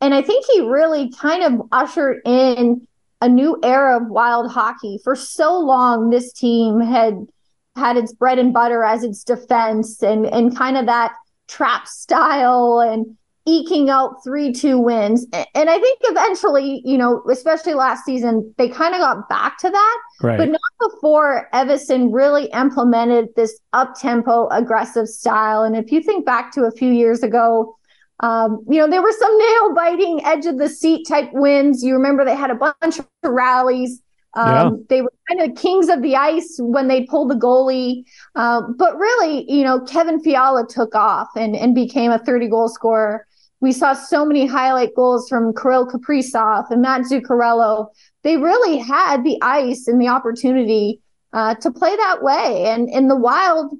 And 0.00 0.14
I 0.14 0.22
think 0.22 0.44
he 0.52 0.60
really 0.60 1.10
kind 1.10 1.42
of 1.42 1.66
ushered 1.72 2.20
in 2.24 2.86
a 3.20 3.28
new 3.28 3.58
era 3.62 3.96
of 4.00 4.08
wild 4.08 4.50
hockey. 4.50 5.00
For 5.02 5.16
so 5.16 5.58
long, 5.58 6.10
this 6.10 6.32
team 6.32 6.80
had 6.80 7.26
had 7.74 7.96
its 7.96 8.12
bread 8.12 8.38
and 8.38 8.52
butter 8.52 8.84
as 8.84 9.04
its 9.04 9.24
defense 9.24 10.02
and, 10.02 10.26
and 10.26 10.56
kind 10.56 10.76
of 10.76 10.86
that 10.86 11.12
trap 11.46 11.86
style 11.86 12.80
and 12.80 13.16
eking 13.46 13.88
out 13.88 14.16
3-2 14.26 14.82
wins. 14.82 15.26
And 15.32 15.70
I 15.70 15.78
think 15.78 15.98
eventually, 16.02 16.82
you 16.84 16.98
know, 16.98 17.22
especially 17.30 17.74
last 17.74 18.04
season, 18.04 18.54
they 18.58 18.68
kind 18.68 18.94
of 18.94 19.00
got 19.00 19.28
back 19.28 19.58
to 19.58 19.70
that. 19.70 19.98
Right. 20.20 20.36
But 20.36 20.50
not 20.50 20.60
before 20.90 21.48
Evason 21.54 22.12
really 22.12 22.46
implemented 22.46 23.28
this 23.36 23.58
up-tempo 23.72 24.48
aggressive 24.48 25.08
style. 25.08 25.62
And 25.62 25.76
if 25.76 25.90
you 25.90 26.02
think 26.02 26.26
back 26.26 26.52
to 26.52 26.64
a 26.64 26.70
few 26.70 26.92
years 26.92 27.22
ago, 27.22 27.77
um, 28.20 28.64
you 28.68 28.78
know, 28.78 28.88
there 28.88 29.02
were 29.02 29.12
some 29.12 29.38
nail 29.38 29.74
biting, 29.74 30.24
edge 30.24 30.46
of 30.46 30.58
the 30.58 30.68
seat 30.68 31.06
type 31.06 31.30
wins. 31.32 31.84
You 31.84 31.94
remember 31.94 32.24
they 32.24 32.34
had 32.34 32.50
a 32.50 32.54
bunch 32.54 32.98
of 32.98 33.06
rallies. 33.22 34.02
Um, 34.34 34.48
yeah. 34.48 34.70
They 34.88 35.02
were 35.02 35.12
kind 35.28 35.50
of 35.50 35.56
kings 35.56 35.88
of 35.88 36.02
the 36.02 36.16
ice 36.16 36.56
when 36.60 36.88
they 36.88 37.04
pulled 37.04 37.30
the 37.30 37.34
goalie. 37.34 38.04
Um, 38.34 38.76
but 38.76 38.96
really, 38.96 39.50
you 39.50 39.62
know, 39.62 39.80
Kevin 39.80 40.20
Fiala 40.20 40.66
took 40.68 40.94
off 40.94 41.28
and, 41.36 41.54
and 41.56 41.74
became 41.74 42.10
a 42.10 42.18
30 42.18 42.48
goal 42.48 42.68
scorer. 42.68 43.26
We 43.60 43.72
saw 43.72 43.92
so 43.92 44.24
many 44.24 44.46
highlight 44.46 44.94
goals 44.94 45.28
from 45.28 45.54
Kirill 45.54 45.88
Kaprizov 45.88 46.70
and 46.70 46.82
Matt 46.82 47.02
Zuccarello. 47.02 47.88
They 48.22 48.36
really 48.36 48.78
had 48.78 49.24
the 49.24 49.38
ice 49.42 49.88
and 49.88 50.00
the 50.00 50.08
opportunity 50.08 51.00
uh, 51.32 51.54
to 51.56 51.70
play 51.70 51.94
that 51.96 52.22
way. 52.22 52.66
And 52.66 52.88
in 52.88 53.08
the 53.08 53.16
Wild, 53.16 53.74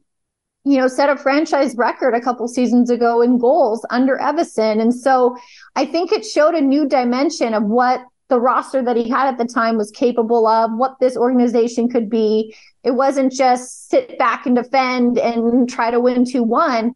you 0.68 0.76
know, 0.76 0.86
set 0.86 1.08
a 1.08 1.16
franchise 1.16 1.74
record 1.76 2.14
a 2.14 2.20
couple 2.20 2.46
seasons 2.46 2.90
ago 2.90 3.22
in 3.22 3.38
goals 3.38 3.86
under 3.88 4.18
Evason. 4.18 4.82
And 4.82 4.94
so 4.94 5.34
I 5.76 5.86
think 5.86 6.12
it 6.12 6.26
showed 6.26 6.54
a 6.54 6.60
new 6.60 6.86
dimension 6.86 7.54
of 7.54 7.62
what 7.62 8.02
the 8.28 8.38
roster 8.38 8.82
that 8.82 8.94
he 8.94 9.08
had 9.08 9.28
at 9.28 9.38
the 9.38 9.46
time 9.46 9.78
was 9.78 9.90
capable 9.90 10.46
of, 10.46 10.70
what 10.74 11.00
this 11.00 11.16
organization 11.16 11.88
could 11.88 12.10
be. 12.10 12.54
It 12.84 12.90
wasn't 12.90 13.32
just 13.32 13.88
sit 13.88 14.18
back 14.18 14.44
and 14.44 14.54
defend 14.56 15.18
and 15.18 15.70
try 15.70 15.90
to 15.90 16.00
win 16.00 16.26
2 16.26 16.42
1. 16.42 16.92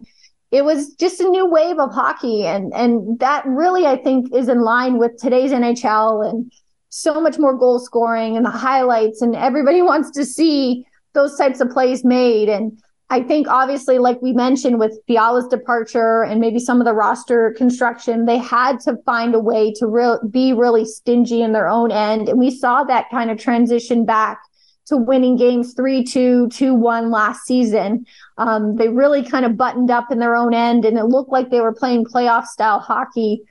It 0.51 0.67
was 0.67 0.95
just 0.97 1.21
a 1.21 1.29
new 1.29 1.47
wave 1.47 1.79
of 1.79 1.95
hockey. 1.95 2.45
And, 2.45 2.75
and 2.75 3.19
that 3.21 3.47
really, 3.47 3.87
I 3.87 3.97
think, 3.97 4.35
is 4.35 4.51
in 4.51 4.61
line 4.61 4.99
with 4.99 5.17
today's 5.17 5.51
NHL 5.51 6.29
and 6.29 6.53
so 6.91 7.23
much 7.23 7.39
more 7.39 7.57
goal 7.57 7.79
scoring 7.79 8.37
and 8.37 8.45
the 8.45 8.51
highlights. 8.51 9.23
And 9.23 9.35
everybody 9.35 9.81
wants 9.91 10.11
to 10.11 10.27
see 10.27 10.85
those 11.15 11.39
types 11.39 11.61
of 11.61 11.71
plays 11.71 12.05
made. 12.05 12.51
And 12.51 12.79
I 13.13 13.23
think 13.23 13.47
obviously, 13.47 13.99
like 13.99 14.23
we 14.23 14.33
mentioned 14.33 14.79
with 14.79 14.99
Fiala's 15.07 15.47
departure 15.47 16.23
and 16.23 16.41
maybe 16.41 16.59
some 16.59 16.81
of 16.81 16.87
the 16.87 16.95
roster 16.95 17.55
construction, 17.59 18.25
they 18.25 18.39
had 18.39 18.81
to 18.81 18.97
find 19.05 19.35
a 19.35 19.39
way 19.39 19.71
to 19.75 19.87
re- 19.87 20.17
be 20.31 20.55
really 20.55 20.87
stingy 20.87 21.43
in 21.43 21.53
their 21.53 21.69
own 21.69 21.93
end. 21.93 22.31
And 22.31 22.39
we 22.39 22.51
saw 22.51 22.85
that 22.85 23.11
kind 23.11 23.31
of 23.31 23.37
transition 23.39 24.07
back 24.07 24.41
to 24.87 24.97
winning 24.97 25.37
games 25.37 25.75
3 25.75 26.05
2, 26.05 26.49
2 26.49 26.75
1 26.75 27.11
last 27.11 27.43
season. 27.43 28.07
Um, 28.39 28.77
they 28.77 28.89
really 28.89 29.23
kind 29.23 29.45
of 29.45 29.59
buttoned 29.59 29.91
up 29.91 30.11
in 30.11 30.19
their 30.19 30.35
own 30.35 30.55
end 30.55 30.87
and 30.87 30.97
it 30.97 31.05
looked 31.05 31.31
like 31.31 31.51
they 31.51 31.61
were 31.61 31.75
playing 31.75 32.07
playoff 32.07 32.47
style 32.47 32.79
hockey, 32.79 33.43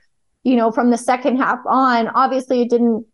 you 0.42 0.56
know, 0.56 0.72
from 0.72 0.90
the 0.90 0.98
second 0.98 1.36
half 1.36 1.60
on. 1.68 2.08
Obviously, 2.08 2.62
it 2.62 2.68
didn't. 2.68 3.06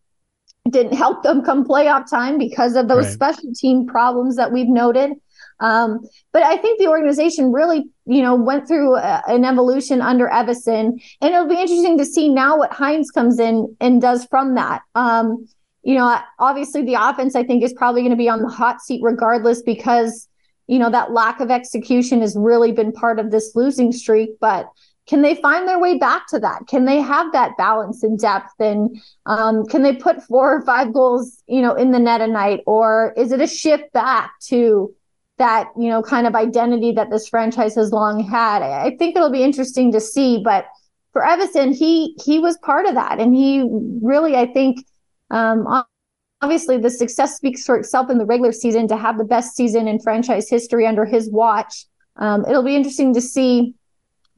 didn't 0.70 0.96
help 0.96 1.22
them 1.22 1.44
come 1.44 1.62
playoff 1.62 2.09
time 2.09 2.38
because 2.38 2.75
of 2.75 2.88
those 2.88 3.05
right. 3.05 3.12
special 3.12 3.53
team 3.55 3.87
problems 3.87 4.37
that 4.37 4.51
we've 4.51 4.66
noted. 4.66 5.12
Um, 5.61 6.01
but 6.33 6.42
I 6.42 6.57
think 6.57 6.79
the 6.79 6.88
organization 6.88 7.53
really, 7.53 7.85
you 8.07 8.23
know, 8.23 8.35
went 8.35 8.68
through 8.68 8.97
a, 8.97 9.23
an 9.27 9.44
evolution 9.44 10.01
under 10.01 10.29
Evason, 10.29 11.03
and 11.21 11.35
it'll 11.35 11.49
be 11.49 11.61
interesting 11.61 11.99
to 11.99 12.05
see 12.05 12.29
now 12.29 12.59
what 12.59 12.71
Hynes 12.71 13.12
comes 13.12 13.38
in 13.38 13.77
and 13.81 14.01
does 14.01 14.25
from 14.27 14.55
that. 14.55 14.83
Um, 14.94 15.47
you 15.83 15.94
know, 15.94 16.18
obviously 16.38 16.83
the 16.85 16.94
offense 16.94 17.35
I 17.35 17.44
think 17.44 17.62
is 17.62 17.73
probably 17.73 18.03
going 18.03 18.11
to 18.11 18.16
be 18.16 18.29
on 18.29 18.42
the 18.42 18.49
hot 18.49 18.81
seat 18.81 19.01
regardless 19.03 19.62
because 19.62 20.29
you 20.66 20.79
know 20.79 20.90
that 20.90 21.12
lack 21.12 21.40
of 21.40 21.51
execution 21.51 22.21
has 22.21 22.37
really 22.37 22.73
been 22.73 22.92
part 22.92 23.18
of 23.18 23.31
this 23.31 23.53
losing 23.55 23.90
streak, 23.92 24.31
but 24.40 24.68
can 25.09 25.23
they 25.23 25.35
find 25.37 25.66
their 25.66 25.79
way 25.79 25.97
back 25.97 26.27
to 26.29 26.38
that? 26.38 26.66
Can 26.68 26.85
they 26.85 27.01
have 27.01 27.33
that 27.33 27.57
balance 27.57 28.03
and 28.03 28.18
depth? 28.18 28.53
And 28.61 29.01
um, 29.25 29.64
can 29.64 29.83
they 29.83 29.94
put 29.94 30.23
four 30.23 30.55
or 30.55 30.62
five 30.66 30.92
goals, 30.92 31.42
you 31.47 31.62
know, 31.62 31.75
in 31.75 31.92
the 31.92 31.99
net 31.99 32.21
a 32.21 32.27
night? 32.27 32.61
Or 32.66 33.14
is 33.16 33.33
it 33.33 33.40
a 33.40 33.47
shift 33.47 33.90
back 33.94 34.33
to 34.49 34.94
that 35.38 35.68
you 35.77 35.88
know 35.88 36.03
kind 36.03 36.27
of 36.27 36.35
identity 36.35 36.92
that 36.92 37.11
this 37.11 37.29
franchise 37.29 37.74
has 37.77 37.92
long 37.92 38.22
had. 38.22 38.62
I 38.62 38.96
think 38.96 39.16
it'll 39.16 39.31
be 39.31 39.42
interesting 39.42 39.92
to 39.92 40.01
see, 40.01 40.42
but 40.42 40.66
for 41.12 41.22
Evason, 41.22 41.74
he 41.74 42.16
he 42.24 42.38
was 42.38 42.59
part 42.59 42.87
of 42.87 42.94
that, 42.94 43.18
and 43.18 43.35
he 43.35 43.68
really, 44.03 44.37
I 44.37 44.46
think, 44.46 44.85
um, 45.31 45.85
obviously 46.42 46.79
the 46.79 46.90
success 46.90 47.37
speaks 47.37 47.64
for 47.64 47.77
itself 47.77 48.11
in 48.11 48.18
the 48.18 48.27
regular 48.27 48.53
season. 48.53 48.88
To 48.88 48.96
have 48.96 49.18
the 49.18 49.24
best 49.24 49.57
season 49.57 49.88
in 49.88 50.01
franchise 50.01 50.48
history 50.51 50.87
under 50.87 51.05
his 51.05 51.31
watch, 51.31 51.87
um, 52.16 52.44
it'll 52.46 52.62
be 52.62 52.77
interesting 52.77 53.14
to 53.14 53.20
see 53.20 53.74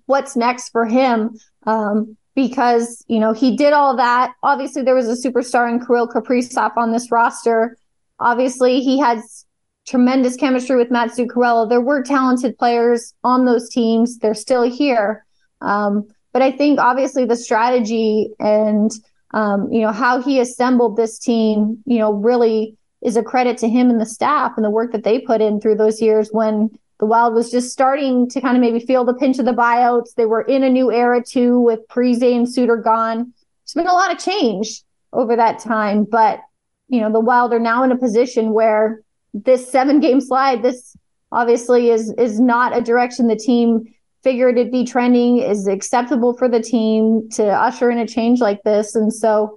what's 0.06 0.36
next 0.36 0.70
for 0.70 0.86
him. 0.86 1.36
Um, 1.66 2.16
because 2.34 3.04
you 3.08 3.18
know 3.18 3.32
he 3.32 3.56
did 3.56 3.72
all 3.72 3.96
that. 3.96 4.32
Obviously, 4.42 4.82
there 4.82 4.94
was 4.94 5.08
a 5.08 5.28
superstar 5.28 5.70
in 5.70 5.84
Kirill 5.84 6.08
Kaprizov 6.08 6.76
on 6.76 6.92
this 6.92 7.10
roster. 7.10 7.76
Obviously, 8.18 8.80
he 8.80 8.98
has 9.00 9.44
tremendous 9.86 10.36
chemistry 10.36 10.76
with 10.76 10.90
Matt 10.90 11.10
Zuccarello. 11.10 11.68
There 11.68 11.80
were 11.80 12.02
talented 12.02 12.58
players 12.58 13.14
on 13.24 13.44
those 13.44 13.68
teams. 13.68 14.18
They're 14.18 14.34
still 14.34 14.62
here. 14.62 15.24
Um, 15.60 16.06
but 16.32 16.42
I 16.42 16.52
think 16.52 16.78
obviously 16.78 17.24
the 17.24 17.36
strategy 17.36 18.30
and 18.38 18.90
um, 19.32 19.70
you 19.70 19.80
know 19.80 19.92
how 19.92 20.20
he 20.20 20.40
assembled 20.40 20.96
this 20.96 21.18
team, 21.18 21.82
you 21.86 21.98
know, 21.98 22.12
really 22.12 22.76
is 23.02 23.16
a 23.16 23.22
credit 23.22 23.58
to 23.58 23.68
him 23.68 23.90
and 23.90 24.00
the 24.00 24.06
staff 24.06 24.52
and 24.56 24.64
the 24.64 24.70
work 24.70 24.92
that 24.92 25.04
they 25.04 25.18
put 25.20 25.40
in 25.40 25.60
through 25.60 25.76
those 25.76 26.00
years 26.00 26.28
when 26.32 26.70
the 26.98 27.06
Wild 27.06 27.34
was 27.34 27.50
just 27.50 27.72
starting 27.72 28.28
to 28.28 28.40
kind 28.40 28.56
of 28.56 28.60
maybe 28.60 28.78
feel 28.78 29.04
the 29.04 29.14
pinch 29.14 29.38
of 29.38 29.46
the 29.46 29.52
buyouts. 29.52 30.14
They 30.14 30.26
were 30.26 30.42
in 30.42 30.62
a 30.62 30.68
new 30.68 30.92
era 30.92 31.22
too 31.24 31.60
with 31.60 31.80
Parise 31.88 32.22
and 32.22 32.52
Suter 32.52 32.76
gone. 32.76 33.32
There's 33.64 33.74
been 33.74 33.86
a 33.86 33.94
lot 33.94 34.12
of 34.12 34.18
change 34.18 34.82
over 35.12 35.34
that 35.36 35.60
time, 35.60 36.04
but 36.04 36.40
you 36.88 37.00
know 37.00 37.10
the 37.10 37.20
Wild 37.20 37.52
are 37.52 37.60
now 37.60 37.82
in 37.84 37.92
a 37.92 37.98
position 37.98 38.52
where 38.52 39.02
this 39.34 39.70
seven 39.70 40.00
game 40.00 40.20
slide, 40.20 40.62
this 40.62 40.96
obviously 41.32 41.90
is 41.90 42.12
is 42.18 42.40
not 42.40 42.76
a 42.76 42.80
direction 42.80 43.28
the 43.28 43.36
team 43.36 43.84
figured 44.22 44.58
it'd 44.58 44.72
be 44.72 44.84
trending, 44.84 45.38
is 45.38 45.66
acceptable 45.66 46.36
for 46.36 46.48
the 46.48 46.60
team 46.60 47.28
to 47.30 47.44
usher 47.46 47.90
in 47.90 47.98
a 47.98 48.06
change 48.06 48.40
like 48.40 48.62
this. 48.64 48.94
And 48.94 49.12
so 49.12 49.56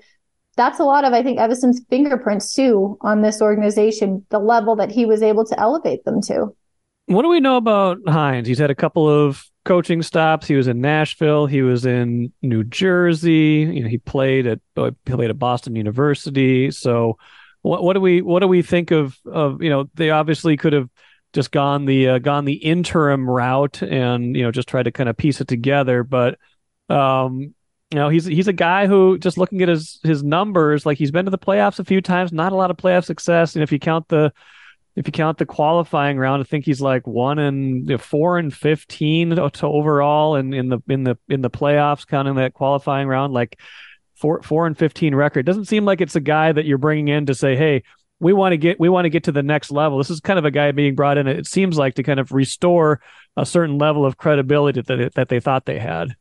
that's 0.55 0.79
a 0.79 0.83
lot 0.83 1.03
of, 1.03 1.13
I 1.13 1.23
think, 1.23 1.39
Evason's 1.39 1.81
fingerprints 1.89 2.53
too 2.53 2.97
on 3.01 3.21
this 3.21 3.41
organization, 3.41 4.25
the 4.29 4.39
level 4.39 4.75
that 4.77 4.91
he 4.91 5.05
was 5.05 5.21
able 5.21 5.45
to 5.45 5.59
elevate 5.59 6.05
them 6.05 6.21
to. 6.23 6.55
What 7.07 7.23
do 7.23 7.29
we 7.29 7.41
know 7.41 7.57
about 7.57 7.97
Hynes? 8.07 8.47
He's 8.47 8.59
had 8.59 8.71
a 8.71 8.75
couple 8.75 9.09
of 9.09 9.43
coaching 9.65 10.01
stops. 10.01 10.47
He 10.47 10.55
was 10.55 10.67
in 10.67 10.79
Nashville. 10.79 11.47
He 11.47 11.61
was 11.61 11.85
in 11.85 12.31
New 12.41 12.63
Jersey. 12.63 13.69
You 13.73 13.83
know, 13.83 13.89
he 13.89 13.97
played 13.97 14.47
at 14.47 14.59
he 14.75 14.91
played 15.05 15.29
at 15.29 15.39
Boston 15.39 15.75
University. 15.75 16.71
So, 16.71 17.17
what, 17.63 17.81
what 17.81 17.93
do 17.93 18.01
we 18.01 18.21
what 18.21 18.41
do 18.41 18.47
we 18.47 18.61
think 18.61 18.91
of 18.91 19.17
of 19.25 19.63
you 19.63 19.69
know 19.69 19.89
they 19.95 20.11
obviously 20.11 20.55
could 20.55 20.73
have 20.73 20.89
just 21.33 21.51
gone 21.51 21.85
the 21.85 22.09
uh, 22.09 22.19
gone 22.19 22.45
the 22.45 22.53
interim 22.53 23.27
route 23.27 23.81
and 23.81 24.35
you 24.35 24.43
know 24.43 24.51
just 24.51 24.67
tried 24.67 24.83
to 24.83 24.91
kind 24.91 25.09
of 25.09 25.17
piece 25.17 25.41
it 25.41 25.47
together 25.47 26.03
but 26.03 26.37
um 26.89 27.53
you 27.89 27.99
know 27.99 28.09
he's 28.09 28.25
he's 28.25 28.47
a 28.47 28.53
guy 28.53 28.85
who 28.85 29.17
just 29.17 29.37
looking 29.37 29.61
at 29.61 29.69
his 29.69 29.99
his 30.03 30.23
numbers 30.23 30.85
like 30.85 30.97
he's 30.97 31.11
been 31.11 31.25
to 31.25 31.31
the 31.31 31.37
playoffs 31.37 31.79
a 31.79 31.85
few 31.85 32.01
times 32.01 32.31
not 32.31 32.51
a 32.51 32.55
lot 32.55 32.69
of 32.69 32.77
playoff 32.77 33.05
success 33.05 33.55
and 33.55 33.63
if 33.63 33.71
you 33.71 33.79
count 33.79 34.07
the 34.09 34.31
if 34.95 35.07
you 35.07 35.11
count 35.11 35.39
the 35.39 35.45
qualifying 35.45 36.17
round 36.17 36.41
I 36.41 36.43
think 36.43 36.65
he's 36.65 36.81
like 36.81 37.07
one 37.07 37.39
and 37.39 37.87
you 37.87 37.95
know, 37.95 37.97
four 37.97 38.37
and 38.37 38.53
15 38.53 39.29
to, 39.37 39.51
overall 39.63 40.35
and 40.35 40.53
in 40.53 40.69
the 40.69 40.79
in 40.87 41.03
the 41.03 41.17
in 41.29 41.41
the 41.41 41.49
playoffs 41.49 42.05
counting 42.05 42.35
that 42.35 42.53
qualifying 42.53 43.07
round 43.07 43.33
like 43.33 43.59
four 44.15 44.41
four 44.43 44.67
and 44.67 44.77
fifteen 44.77 45.15
record. 45.15 45.45
Doesn't 45.45 45.65
seem 45.65 45.85
like 45.85 46.01
it's 46.01 46.15
a 46.15 46.21
guy 46.21 46.51
that 46.51 46.65
you're 46.65 46.77
bringing 46.77 47.07
in 47.07 47.25
to 47.27 47.35
say, 47.35 47.55
hey, 47.55 47.83
we 48.19 48.33
want 48.33 48.53
to 48.53 48.57
get 48.57 48.79
we 48.79 48.89
want 48.89 49.05
to 49.05 49.09
get 49.09 49.25
to 49.25 49.31
the 49.31 49.43
next 49.43 49.71
level. 49.71 49.97
This 49.97 50.09
is 50.09 50.19
kind 50.19 50.39
of 50.39 50.45
a 50.45 50.51
guy 50.51 50.71
being 50.71 50.95
brought 50.95 51.17
in. 51.17 51.27
It 51.27 51.47
seems 51.47 51.77
like 51.77 51.95
to 51.95 52.03
kind 52.03 52.19
of 52.19 52.31
restore 52.31 53.01
a 53.35 53.45
certain 53.45 53.77
level 53.77 54.05
of 54.05 54.17
credibility 54.17 54.81
that 54.81 55.13
that 55.15 55.29
they 55.29 55.39
thought 55.39 55.65
they 55.65 55.79
had. 55.79 56.15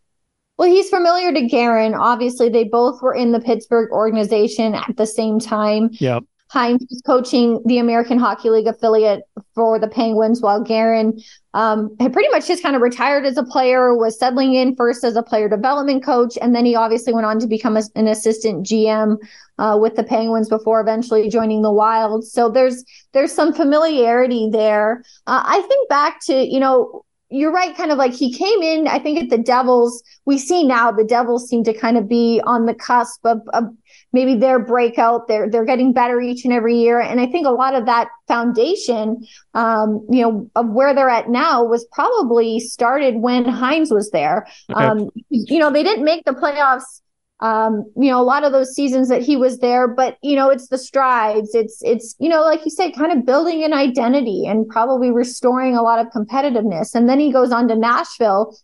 Well, 0.59 0.68
he's 0.68 0.90
familiar 0.90 1.33
to 1.33 1.46
Guerin. 1.46 1.94
Obviously, 1.94 2.48
they 2.48 2.64
both 2.64 3.00
were 3.02 3.14
in 3.14 3.33
the 3.33 3.40
Pittsburgh 3.40 3.90
organization 3.90 4.74
at 4.74 4.96
the 4.96 5.07
same 5.07 5.38
time. 5.38 5.90
Yep. 5.92 6.24
Hynes 6.52 6.86
was 6.90 7.00
coaching 7.06 7.62
the 7.64 7.78
American 7.78 8.18
Hockey 8.18 8.50
League 8.50 8.66
affiliate 8.66 9.22
for 9.54 9.78
the 9.78 9.88
Penguins, 9.88 10.42
while 10.42 10.62
Guerin 10.62 11.18
um, 11.54 11.94
had 11.98 12.12
pretty 12.12 12.28
much 12.28 12.46
just 12.46 12.62
kind 12.62 12.76
of 12.76 12.82
retired 12.82 13.24
as 13.24 13.38
a 13.38 13.42
player, 13.42 13.96
was 13.96 14.18
settling 14.18 14.54
in 14.54 14.76
first 14.76 15.02
as 15.02 15.16
a 15.16 15.22
player 15.22 15.48
development 15.48 16.04
coach, 16.04 16.36
and 16.42 16.54
then 16.54 16.66
he 16.66 16.74
obviously 16.74 17.14
went 17.14 17.26
on 17.26 17.38
to 17.38 17.46
become 17.46 17.76
a, 17.76 17.82
an 17.94 18.06
assistant 18.06 18.66
GM 18.66 19.16
uh, 19.58 19.78
with 19.80 19.96
the 19.96 20.04
Penguins 20.04 20.48
before 20.48 20.80
eventually 20.80 21.28
joining 21.30 21.62
the 21.62 21.72
Wild. 21.72 22.24
So 22.24 22.50
there's 22.50 22.84
there's 23.12 23.32
some 23.32 23.52
familiarity 23.54 24.50
there. 24.50 25.04
Uh, 25.26 25.42
I 25.44 25.62
think 25.62 25.88
back 25.88 26.20
to 26.26 26.34
you 26.34 26.60
know 26.60 27.04
you're 27.32 27.52
right, 27.52 27.76
kind 27.76 27.90
of 27.90 27.98
like 27.98 28.12
he 28.12 28.32
came 28.32 28.62
in, 28.62 28.86
I 28.86 28.98
think 28.98 29.18
at 29.18 29.30
the 29.30 29.38
Devils, 29.38 30.02
we 30.26 30.38
see 30.38 30.64
now 30.64 30.92
the 30.92 31.04
Devils 31.04 31.48
seem 31.48 31.64
to 31.64 31.72
kind 31.72 31.96
of 31.96 32.08
be 32.08 32.40
on 32.44 32.66
the 32.66 32.74
cusp 32.74 33.24
of, 33.24 33.40
of, 33.52 33.64
maybe 34.12 34.34
their 34.34 34.58
breakout. 34.58 35.26
They're 35.26 35.48
they're 35.48 35.64
getting 35.64 35.92
better 35.92 36.20
each 36.20 36.44
and 36.44 36.52
every 36.52 36.76
year. 36.76 37.00
And 37.00 37.20
I 37.20 37.26
think 37.26 37.46
a 37.46 37.50
lot 37.50 37.74
of 37.74 37.86
that 37.86 38.08
foundation, 38.28 39.26
um, 39.54 40.06
you 40.10 40.22
know, 40.22 40.50
of 40.54 40.68
where 40.68 40.94
they're 40.94 41.08
at 41.08 41.30
now 41.30 41.64
was 41.64 41.86
probably 41.92 42.60
started 42.60 43.16
when 43.16 43.44
Hynes 43.44 43.90
was 43.90 44.10
there. 44.10 44.46
Okay. 44.70 44.84
Um, 44.84 45.10
you 45.30 45.58
know, 45.58 45.70
they 45.70 45.82
didn't 45.82 46.04
make 46.04 46.24
the 46.24 46.32
playoffs 46.32 47.00
um, 47.42 47.90
you 47.96 48.09
know, 48.09 48.20
a 48.20 48.22
lot 48.22 48.44
of 48.44 48.52
those 48.52 48.72
seasons 48.72 49.09
that 49.09 49.20
he 49.20 49.37
was 49.37 49.59
there, 49.59 49.88
but 49.88 50.16
you 50.22 50.37
know, 50.37 50.48
it's 50.48 50.68
the 50.68 50.78
strides. 50.78 51.57
It's 51.57 51.83
it's 51.83 52.14
you 52.20 52.28
know, 52.28 52.42
like 52.42 52.64
you 52.64 52.70
said, 52.70 52.94
kind 52.94 53.11
of 53.11 53.26
building 53.26 53.64
an 53.64 53.72
identity 53.72 54.46
and 54.46 54.68
probably 54.68 55.11
restoring 55.11 55.76
a 55.76 55.83
lot 55.83 55.98
of 55.98 56.12
competitiveness. 56.12 56.94
And 56.94 57.09
then 57.09 57.18
he 57.18 57.33
goes 57.33 57.50
on 57.50 57.66
to 57.66 57.74
Nashville, 57.74 58.57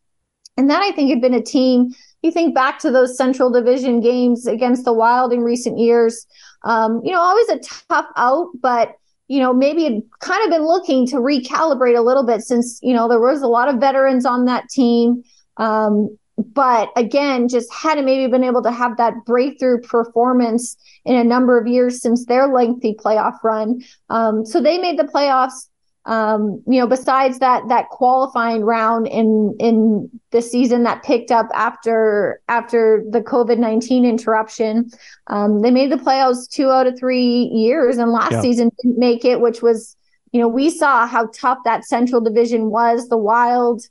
and 0.57 0.71
that 0.71 0.81
I 0.81 0.93
think 0.93 1.11
had 1.11 1.21
been 1.21 1.35
a 1.35 1.43
team. 1.43 1.89
You 2.23 2.31
think 2.31 2.55
back 2.55 2.79
to 2.81 2.93
those 2.93 3.17
Central 3.17 3.51
Division 3.51 4.01
games 4.01 4.47
against 4.47 4.85
the 4.85 4.93
Wild 4.93 5.33
in 5.33 5.41
recent 5.41 5.79
years. 5.79 6.25
Um, 6.65 7.01
you 7.05 7.11
know, 7.11 7.21
always 7.21 7.49
a 7.49 7.59
tough 7.59 8.07
out, 8.17 8.47
but 8.61 8.95
you 9.27 9.41
know, 9.41 9.53
maybe 9.53 9.83
had 9.85 10.03
kind 10.21 10.45
of 10.45 10.51
been 10.51 10.65
looking 10.65 11.05
to 11.09 11.17
recalibrate 11.17 11.99
a 11.99 12.03
little 12.03 12.25
bit 12.25 12.43
since 12.43 12.79
you 12.81 12.95
know 12.95 13.09
there 13.09 13.21
was 13.21 13.43
a 13.43 13.49
lot 13.49 13.69
of 13.69 13.81
veterans 13.81 14.25
on 14.25 14.45
that 14.45 14.69
team. 14.69 15.25
Um, 15.57 16.17
but 16.39 16.91
again, 16.95 17.49
just 17.49 17.73
hadn't 17.73 18.05
maybe 18.05 18.31
been 18.31 18.45
able 18.45 18.63
to 18.63 18.71
have 18.71 18.97
that 18.97 19.25
breakthrough 19.27 19.81
performance 19.81 20.77
in 21.05 21.17
a 21.17 21.25
number 21.25 21.59
of 21.59 21.67
years 21.67 22.01
since 22.01 22.27
their 22.27 22.47
lengthy 22.47 22.95
playoff 22.95 23.43
run. 23.43 23.83
Um, 24.09 24.47
so 24.47 24.61
they 24.61 24.79
made 24.79 24.99
the 24.99 25.05
playoffs. 25.05 25.69
Um, 26.05 26.63
you 26.67 26.81
know, 26.81 26.87
besides 26.87 27.41
that 27.41 27.69
that 27.69 27.91
qualifying 27.91 28.63
round 28.63 29.09
in 29.09 29.55
in 29.59 30.09
the 30.31 30.41
season 30.41 30.85
that 30.85 31.03
picked 31.03 31.31
up 31.31 31.49
after 31.53 32.41
after 32.49 33.05
the 33.11 33.21
COVID 33.21 33.59
nineteen 33.59 34.07
interruption, 34.07 34.91
um, 35.27 35.61
they 35.61 35.71
made 35.71 35.93
the 35.93 35.97
playoffs 35.97 36.49
two 36.49 36.71
out 36.71 36.87
of 36.87 36.99
three 36.99 37.51
years, 37.53 37.99
and 37.99 38.11
last 38.11 38.33
yeah. 38.33 38.41
season 38.41 38.71
didn't 38.81 38.99
make 38.99 39.25
it, 39.25 39.41
which 39.41 39.61
was 39.61 39.97
you 40.33 40.41
know 40.41 40.49
we 40.49 40.71
saw 40.71 41.07
how 41.07 41.27
tough 41.35 41.59
that 41.65 41.85
Central 41.85 42.23
Division 42.23 42.71
was. 42.71 43.09
The 43.09 43.19
Wild 43.19 43.83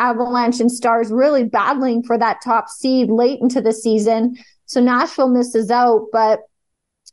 Avalanche 0.00 0.58
and 0.60 0.72
Stars 0.72 1.12
really 1.12 1.44
battling 1.44 2.02
for 2.02 2.18
that 2.18 2.40
top 2.42 2.68
seed 2.68 3.10
late 3.10 3.40
into 3.40 3.60
the 3.60 3.72
season. 3.72 4.36
So 4.66 4.80
Nashville 4.80 5.28
misses 5.28 5.70
out, 5.70 6.06
but 6.10 6.40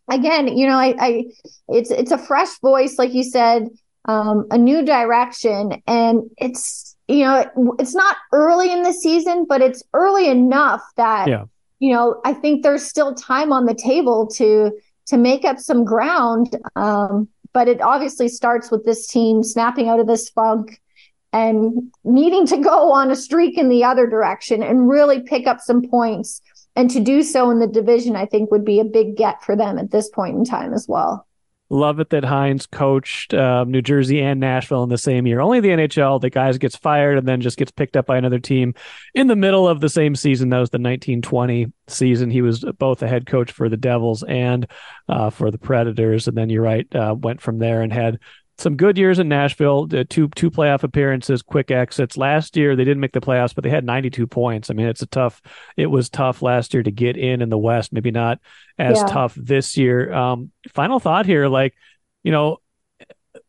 again, 0.09 0.57
you 0.57 0.67
know, 0.67 0.77
I, 0.77 0.95
I 0.99 1.25
it's 1.67 1.91
it's 1.91 2.11
a 2.11 2.17
fresh 2.17 2.59
voice, 2.59 2.97
like 2.97 3.13
you 3.13 3.23
said, 3.23 3.67
um, 4.05 4.47
a 4.51 4.57
new 4.57 4.83
direction, 4.83 5.81
and 5.85 6.21
it's 6.37 6.95
you 7.07 7.23
know, 7.23 7.75
it's 7.79 7.95
not 7.95 8.17
early 8.31 8.71
in 8.71 8.83
the 8.83 8.93
season, 8.93 9.45
but 9.47 9.61
it's 9.61 9.83
early 9.93 10.29
enough 10.29 10.81
that 10.95 11.27
yeah. 11.27 11.45
you 11.79 11.93
know, 11.93 12.21
I 12.25 12.33
think 12.33 12.63
there's 12.63 12.83
still 12.83 13.13
time 13.13 13.51
on 13.51 13.65
the 13.65 13.75
table 13.75 14.27
to 14.35 14.71
to 15.07 15.17
make 15.17 15.45
up 15.45 15.59
some 15.59 15.83
ground. 15.83 16.55
Um, 16.75 17.27
but 17.53 17.67
it 17.67 17.81
obviously 17.81 18.27
starts 18.27 18.69
with 18.69 18.85
this 18.85 19.07
team 19.07 19.41
snapping 19.41 19.89
out 19.89 19.99
of 19.99 20.07
this 20.07 20.29
funk 20.29 20.79
and 21.33 21.91
needing 22.03 22.45
to 22.47 22.57
go 22.57 22.91
on 22.91 23.11
a 23.11 23.15
streak 23.15 23.57
in 23.57 23.69
the 23.69 23.83
other 23.83 24.07
direction 24.07 24.63
and 24.63 24.89
really 24.89 25.21
pick 25.21 25.47
up 25.47 25.59
some 25.59 25.81
points. 25.87 26.41
And 26.75 26.91
to 26.91 26.99
do 26.99 27.23
so 27.23 27.49
in 27.49 27.59
the 27.59 27.67
division, 27.67 28.15
I 28.15 28.27
think 28.27 28.51
would 28.51 28.65
be 28.65 28.79
a 28.79 28.85
big 28.85 29.17
get 29.17 29.43
for 29.43 29.55
them 29.55 29.79
at 29.79 29.91
this 29.91 30.09
point 30.09 30.37
in 30.37 30.45
time 30.45 30.73
as 30.73 30.85
well. 30.87 31.27
Love 31.69 31.99
it 31.99 32.11
that 32.11 32.23
Hynes 32.23 32.69
coached 32.69 33.33
uh, 33.33 33.65
New 33.65 33.81
Jersey 33.81 34.21
and 34.21 34.39
Nashville 34.39 34.83
in 34.83 34.89
the 34.89 34.97
same 34.97 35.27
year. 35.27 35.41
Only 35.41 35.59
the 35.59 35.67
NHL, 35.69 36.21
the 36.21 36.29
guys 36.29 36.57
gets 36.57 36.77
fired 36.77 37.17
and 37.17 37.27
then 37.27 37.41
just 37.41 37.57
gets 37.57 37.71
picked 37.71 37.97
up 37.97 38.05
by 38.05 38.17
another 38.17 38.39
team 38.39 38.73
in 39.13 39.27
the 39.27 39.35
middle 39.35 39.67
of 39.67 39.81
the 39.81 39.89
same 39.89 40.15
season. 40.15 40.49
That 40.49 40.59
was 40.59 40.69
the 40.69 40.77
1920 40.77 41.73
season. 41.87 42.31
He 42.31 42.41
was 42.41 42.63
both 42.77 43.01
a 43.01 43.07
head 43.07 43.25
coach 43.25 43.51
for 43.51 43.67
the 43.67 43.75
Devils 43.75 44.23
and 44.23 44.65
uh, 45.09 45.29
for 45.29 45.51
the 45.51 45.57
Predators. 45.57 46.29
And 46.29 46.37
then 46.37 46.49
you're 46.49 46.63
right, 46.63 46.87
uh, 46.95 47.15
went 47.19 47.41
from 47.41 47.59
there 47.59 47.81
and 47.81 47.91
had 47.91 48.19
some 48.57 48.75
good 48.75 48.97
years 48.97 49.19
in 49.19 49.29
Nashville, 49.29 49.87
two 49.87 50.29
two 50.29 50.49
playoff 50.49 50.83
appearances, 50.83 51.41
quick 51.41 51.69
exits. 51.69 52.17
Last 52.17 52.57
year 52.57 52.75
they 52.75 52.83
didn't 52.83 53.01
make 53.01 53.11
the 53.11 53.21
playoffs, 53.21 53.53
but 53.53 53.63
they 53.63 53.69
had 53.69 53.85
92 53.85 54.25
points. 54.25 54.69
I 54.69 54.73
mean, 54.73 54.87
it's 54.87 55.01
a 55.01 55.07
tough. 55.07 55.41
It 55.75 55.87
was 55.87 56.09
tough 56.09 56.41
last 56.41 56.73
year 56.73 56.83
to 56.83 56.91
get 56.91 57.17
in 57.17 57.41
in 57.41 57.49
the 57.49 57.57
West. 57.57 57.93
Maybe 57.93 58.11
not 58.11 58.39
as 58.79 58.97
yeah. 58.97 59.05
tough 59.05 59.35
this 59.35 59.77
year. 59.77 60.11
Um, 60.11 60.51
final 60.73 60.99
thought 60.99 61.25
here, 61.25 61.47
like 61.47 61.75
you 62.23 62.31
know, 62.31 62.57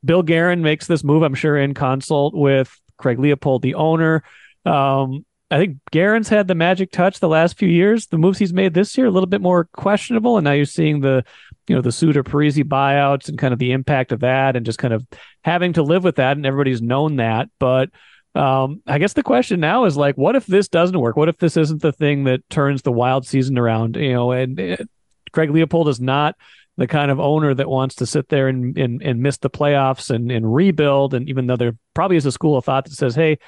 Bill 0.04 0.22
Guerin 0.22 0.62
makes 0.62 0.86
this 0.86 1.02
move. 1.02 1.22
I'm 1.22 1.34
sure 1.34 1.56
in 1.56 1.74
consult 1.74 2.34
with 2.34 2.78
Craig 2.98 3.18
Leopold, 3.18 3.62
the 3.62 3.74
owner. 3.74 4.22
Um, 4.64 5.24
I 5.50 5.58
think 5.58 5.78
Guerin's 5.90 6.28
had 6.28 6.46
the 6.46 6.54
magic 6.54 6.92
touch 6.92 7.20
the 7.20 7.28
last 7.28 7.56
few 7.56 7.68
years. 7.68 8.06
The 8.08 8.18
moves 8.18 8.38
he's 8.38 8.52
made 8.52 8.74
this 8.74 8.98
year 8.98 9.06
a 9.06 9.10
little 9.10 9.26
bit 9.26 9.40
more 9.40 9.64
questionable, 9.72 10.36
and 10.36 10.44
now 10.44 10.52
you're 10.52 10.66
seeing 10.66 11.00
the 11.00 11.24
you 11.68 11.74
know 11.74 11.82
the 11.82 11.92
Suter 11.92 12.24
Parise 12.24 12.62
buyouts 12.64 13.28
and 13.28 13.38
kind 13.38 13.52
of 13.52 13.58
the 13.58 13.72
impact 13.72 14.12
of 14.12 14.20
that, 14.20 14.56
and 14.56 14.66
just 14.66 14.78
kind 14.78 14.94
of 14.94 15.06
having 15.42 15.74
to 15.74 15.82
live 15.82 16.04
with 16.04 16.16
that, 16.16 16.36
and 16.36 16.46
everybody's 16.46 16.82
known 16.82 17.16
that. 17.16 17.48
But 17.58 17.90
um, 18.34 18.82
I 18.86 18.98
guess 18.98 19.14
the 19.14 19.22
question 19.22 19.60
now 19.60 19.84
is 19.84 19.96
like, 19.96 20.16
what 20.16 20.36
if 20.36 20.46
this 20.46 20.68
doesn't 20.68 20.98
work? 20.98 21.16
What 21.16 21.28
if 21.28 21.38
this 21.38 21.56
isn't 21.56 21.82
the 21.82 21.92
thing 21.92 22.24
that 22.24 22.48
turns 22.50 22.82
the 22.82 22.92
Wild 22.92 23.26
season 23.26 23.58
around? 23.58 23.96
You 23.96 24.12
know, 24.12 24.32
and 24.32 24.88
Craig 25.32 25.50
Leopold 25.50 25.88
is 25.88 26.00
not 26.00 26.36
the 26.76 26.86
kind 26.86 27.10
of 27.10 27.18
owner 27.18 27.52
that 27.54 27.68
wants 27.68 27.96
to 27.96 28.06
sit 28.06 28.28
there 28.28 28.48
and 28.48 28.78
and, 28.78 29.02
and 29.02 29.20
miss 29.20 29.38
the 29.38 29.50
playoffs 29.50 30.10
and, 30.10 30.30
and 30.30 30.54
rebuild. 30.54 31.14
And 31.14 31.28
even 31.28 31.46
though 31.46 31.56
there 31.56 31.76
probably 31.94 32.16
is 32.16 32.26
a 32.26 32.32
school 32.32 32.56
of 32.56 32.64
thought 32.64 32.84
that 32.84 32.94
says, 32.94 33.14
hey, 33.14 33.38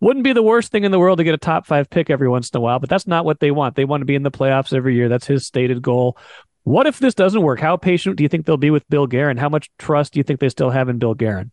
wouldn't 0.00 0.24
be 0.24 0.34
the 0.34 0.42
worst 0.42 0.70
thing 0.70 0.84
in 0.84 0.90
the 0.90 0.98
world 0.98 1.18
to 1.18 1.24
get 1.24 1.34
a 1.34 1.38
top 1.38 1.66
five 1.66 1.88
pick 1.88 2.10
every 2.10 2.28
once 2.28 2.50
in 2.50 2.58
a 2.58 2.60
while, 2.60 2.78
but 2.78 2.90
that's 2.90 3.06
not 3.06 3.24
what 3.24 3.40
they 3.40 3.50
want. 3.50 3.74
They 3.74 3.86
want 3.86 4.02
to 4.02 4.06
be 4.06 4.16
in 4.16 4.22
the 4.22 4.30
playoffs 4.30 4.74
every 4.74 4.94
year. 4.94 5.08
That's 5.08 5.26
his 5.26 5.46
stated 5.46 5.80
goal. 5.80 6.18
What 6.64 6.86
if 6.86 6.98
this 6.98 7.14
doesn't 7.14 7.42
work? 7.42 7.60
How 7.60 7.76
patient 7.76 8.16
do 8.16 8.22
you 8.22 8.28
think 8.28 8.46
they'll 8.46 8.56
be 8.56 8.70
with 8.70 8.88
Bill 8.88 9.06
Guerin? 9.06 9.36
How 9.36 9.48
much 9.48 9.70
trust 9.78 10.14
do 10.14 10.20
you 10.20 10.24
think 10.24 10.40
they 10.40 10.48
still 10.48 10.70
have 10.70 10.88
in 10.88 10.98
Bill 10.98 11.14
Guerin? 11.14 11.50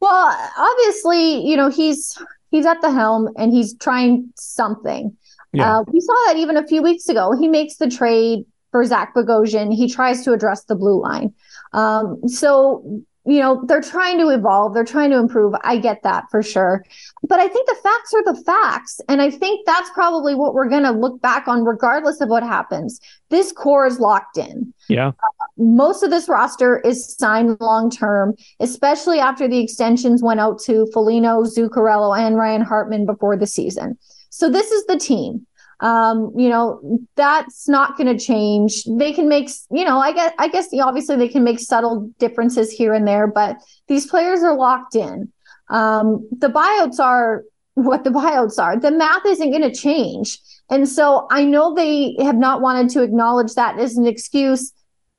Well, 0.00 0.50
obviously, 0.58 1.46
you 1.46 1.56
know, 1.56 1.70
he's 1.70 2.18
he's 2.50 2.66
at 2.66 2.80
the 2.82 2.90
helm 2.90 3.30
and 3.36 3.52
he's 3.52 3.76
trying 3.78 4.32
something. 4.36 5.16
Yeah. 5.52 5.78
Uh, 5.78 5.84
we 5.90 6.00
saw 6.00 6.14
that 6.26 6.36
even 6.36 6.56
a 6.56 6.66
few 6.66 6.82
weeks 6.82 7.08
ago. 7.08 7.32
He 7.38 7.48
makes 7.48 7.76
the 7.76 7.88
trade 7.88 8.44
for 8.70 8.84
Zach 8.84 9.14
Bogosian. 9.14 9.72
He 9.72 9.88
tries 9.88 10.24
to 10.24 10.32
address 10.32 10.64
the 10.64 10.74
blue 10.74 11.00
line. 11.00 11.32
Um, 11.72 12.26
so 12.26 13.02
you 13.24 13.38
know, 13.38 13.62
they're 13.66 13.80
trying 13.82 14.18
to 14.18 14.30
evolve, 14.30 14.74
they're 14.74 14.84
trying 14.84 15.10
to 15.10 15.18
improve. 15.18 15.54
I 15.62 15.76
get 15.76 16.02
that 16.02 16.24
for 16.30 16.42
sure. 16.42 16.84
But 17.22 17.38
I 17.38 17.46
think 17.46 17.68
the 17.68 17.76
facts 17.82 18.12
are 18.14 18.24
the 18.24 18.42
facts. 18.42 19.00
And 19.08 19.22
I 19.22 19.30
think 19.30 19.64
that's 19.64 19.90
probably 19.90 20.34
what 20.34 20.54
we're 20.54 20.68
going 20.68 20.82
to 20.82 20.90
look 20.90 21.20
back 21.22 21.46
on, 21.46 21.64
regardless 21.64 22.20
of 22.20 22.28
what 22.28 22.42
happens. 22.42 23.00
This 23.30 23.52
core 23.52 23.86
is 23.86 24.00
locked 24.00 24.38
in. 24.38 24.74
Yeah. 24.88 25.08
Uh, 25.08 25.46
most 25.56 26.02
of 26.02 26.10
this 26.10 26.28
roster 26.28 26.80
is 26.80 27.16
signed 27.16 27.56
long 27.60 27.90
term, 27.90 28.34
especially 28.58 29.20
after 29.20 29.46
the 29.46 29.60
extensions 29.60 30.22
went 30.22 30.40
out 30.40 30.58
to 30.62 30.88
Foligno, 30.92 31.44
Zuccarello, 31.44 32.18
and 32.18 32.36
Ryan 32.36 32.62
Hartman 32.62 33.06
before 33.06 33.36
the 33.36 33.46
season. 33.46 33.96
So 34.30 34.50
this 34.50 34.70
is 34.72 34.84
the 34.86 34.98
team 34.98 35.46
um, 35.82 36.32
you 36.36 36.48
know, 36.48 37.00
that's 37.16 37.68
not 37.68 37.96
going 37.96 38.16
to 38.16 38.24
change. 38.24 38.84
They 38.84 39.12
can 39.12 39.28
make, 39.28 39.50
you 39.70 39.84
know, 39.84 39.98
I 39.98 40.12
guess, 40.12 40.32
I 40.38 40.48
guess 40.48 40.68
obviously 40.80 41.16
they 41.16 41.28
can 41.28 41.42
make 41.42 41.58
subtle 41.58 42.08
differences 42.20 42.70
here 42.70 42.94
and 42.94 43.06
there, 43.06 43.26
but 43.26 43.56
these 43.88 44.06
players 44.06 44.44
are 44.44 44.56
locked 44.56 44.94
in. 44.94 45.32
Um, 45.70 46.28
the 46.38 46.48
buyouts 46.48 47.00
are 47.00 47.42
what 47.74 48.04
the 48.04 48.10
buyouts 48.22 48.62
are. 48.62 48.78
The 48.78 48.92
math 48.92 49.26
isn't 49.26 49.50
going 49.50 49.62
to 49.62 49.74
change. 49.74 50.38
And 50.70 50.88
so 50.88 51.26
I 51.32 51.44
know 51.44 51.74
they 51.74 52.16
have 52.20 52.36
not 52.36 52.60
wanted 52.60 52.88
to 52.90 53.02
acknowledge 53.02 53.54
that 53.54 53.76
as 53.80 53.96
an 53.96 54.06
excuse, 54.06 54.72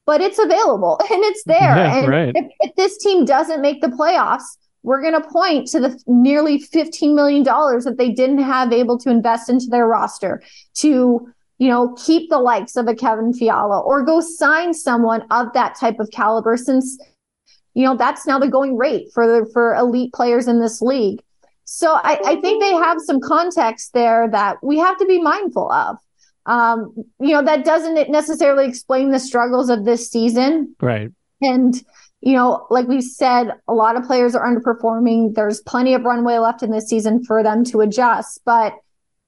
but 0.06 0.22
it's 0.22 0.40
available 0.40 0.98
and 1.12 1.24
it's 1.24 1.44
there. 1.44 1.60
Yeah, 1.60 1.98
and 1.98 2.08
right. 2.08 2.32
if, 2.34 2.46
if 2.62 2.76
this 2.78 2.98
team 3.00 3.26
doesn't 3.26 3.62
make 3.62 3.82
the 3.82 3.88
playoffs, 3.88 4.46
we're 4.84 5.02
going 5.02 5.20
to 5.20 5.28
point 5.28 5.68
to 5.70 5.80
the 5.80 6.02
nearly 6.08 6.60
$15 6.60 7.16
million 7.16 7.44
that 7.44 7.96
they 7.98 8.10
didn't 8.10 8.44
have 8.44 8.72
able 8.72 8.98
to 9.00 9.10
invest 9.10 9.50
into 9.50 9.68
their 9.68 9.88
roster 9.88 10.42
to 10.76 11.28
you 11.60 11.70
know 11.70 11.96
keep 12.04 12.30
the 12.30 12.40
likes 12.40 12.76
of 12.76 12.88
a 12.88 12.96
kevin 12.96 13.32
fiala 13.32 13.80
or 13.80 14.04
go 14.04 14.20
sign 14.20 14.74
someone 14.74 15.24
of 15.30 15.54
that 15.54 15.78
type 15.80 16.00
of 16.00 16.10
caliber 16.12 16.58
since 16.58 17.00
you 17.76 17.86
know 17.86 17.96
that's 17.96 18.26
now 18.26 18.40
the 18.40 18.48
going 18.48 18.76
rate 18.76 19.08
for 19.14 19.28
the 19.28 19.50
for 19.54 19.76
elite 19.76 20.12
players 20.14 20.48
in 20.48 20.60
this 20.60 20.82
league 20.82 21.22
So 21.66 21.94
I, 21.94 22.20
I 22.26 22.42
think 22.42 22.62
they 22.62 22.74
have 22.74 23.00
some 23.02 23.20
context 23.22 23.94
there 23.94 24.30
that 24.30 24.58
we 24.62 24.78
have 24.80 24.98
to 24.98 25.06
be 25.06 25.22
mindful 25.22 25.72
of. 25.72 25.98
Um, 26.46 26.94
you 27.20 27.30
know, 27.30 27.44
that 27.44 27.64
doesn't 27.64 28.12
necessarily 28.12 28.68
explain 28.68 29.12
the 29.12 29.20
struggles 29.20 29.70
of 29.70 29.86
this 29.86 30.10
season. 30.10 30.76
Right. 30.82 31.12
And, 31.42 31.82
you 32.26 32.34
know, 32.34 32.66
like 32.70 32.88
we 32.88 33.02
said, 33.02 33.52
a 33.68 33.74
lot 33.74 33.98
of 33.98 34.06
players 34.06 34.34
are 34.34 34.48
underperforming. 34.48 35.36
There's 35.36 35.60
plenty 35.62 35.94
of 35.94 36.04
runway 36.04 36.38
left 36.38 36.64
in 36.64 36.72
this 36.72 36.88
season 36.88 37.22
for 37.26 37.44
them 37.44 37.66
to 37.66 37.82
adjust. 37.82 38.40
But 38.46 38.76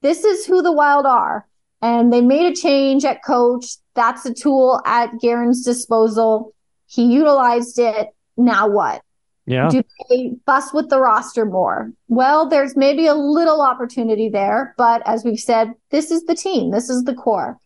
this 0.02 0.24
is 0.24 0.46
who 0.46 0.62
the 0.62 0.72
Wild 0.72 1.06
are. 1.06 1.46
And 1.82 2.14
they 2.14 2.22
made 2.22 2.50
a 2.50 2.56
change 2.56 3.04
at 3.04 3.22
coach. 3.22 3.66
That's 3.96 4.26
a 4.26 4.34
tool 4.34 4.82
at 4.86 5.12
Guerin's 5.20 5.66
disposal. 5.66 6.54
He 6.88 7.04
utilized 7.04 7.78
it. 7.80 8.10
Now 8.38 8.70
what? 8.70 9.02
Yeah. 9.46 9.68
Do 9.68 9.84
they 10.10 10.32
bust 10.46 10.74
with 10.74 10.90
the 10.90 11.00
roster 11.00 11.46
more? 11.46 11.92
Well, 12.08 12.48
there's 12.48 12.78
maybe 12.78 13.08
a 13.08 13.14
little 13.14 13.62
opportunity 13.62 14.30
there, 14.30 14.74
but 14.78 15.04
as 15.06 15.26
we've 15.26 15.38
said, 15.38 15.74
this 15.92 16.12
is 16.12 16.24
the 16.24 16.34
team. 16.34 16.72
This 16.72 16.90
is 16.90 17.04
the 17.04 17.14
core. 17.14 17.60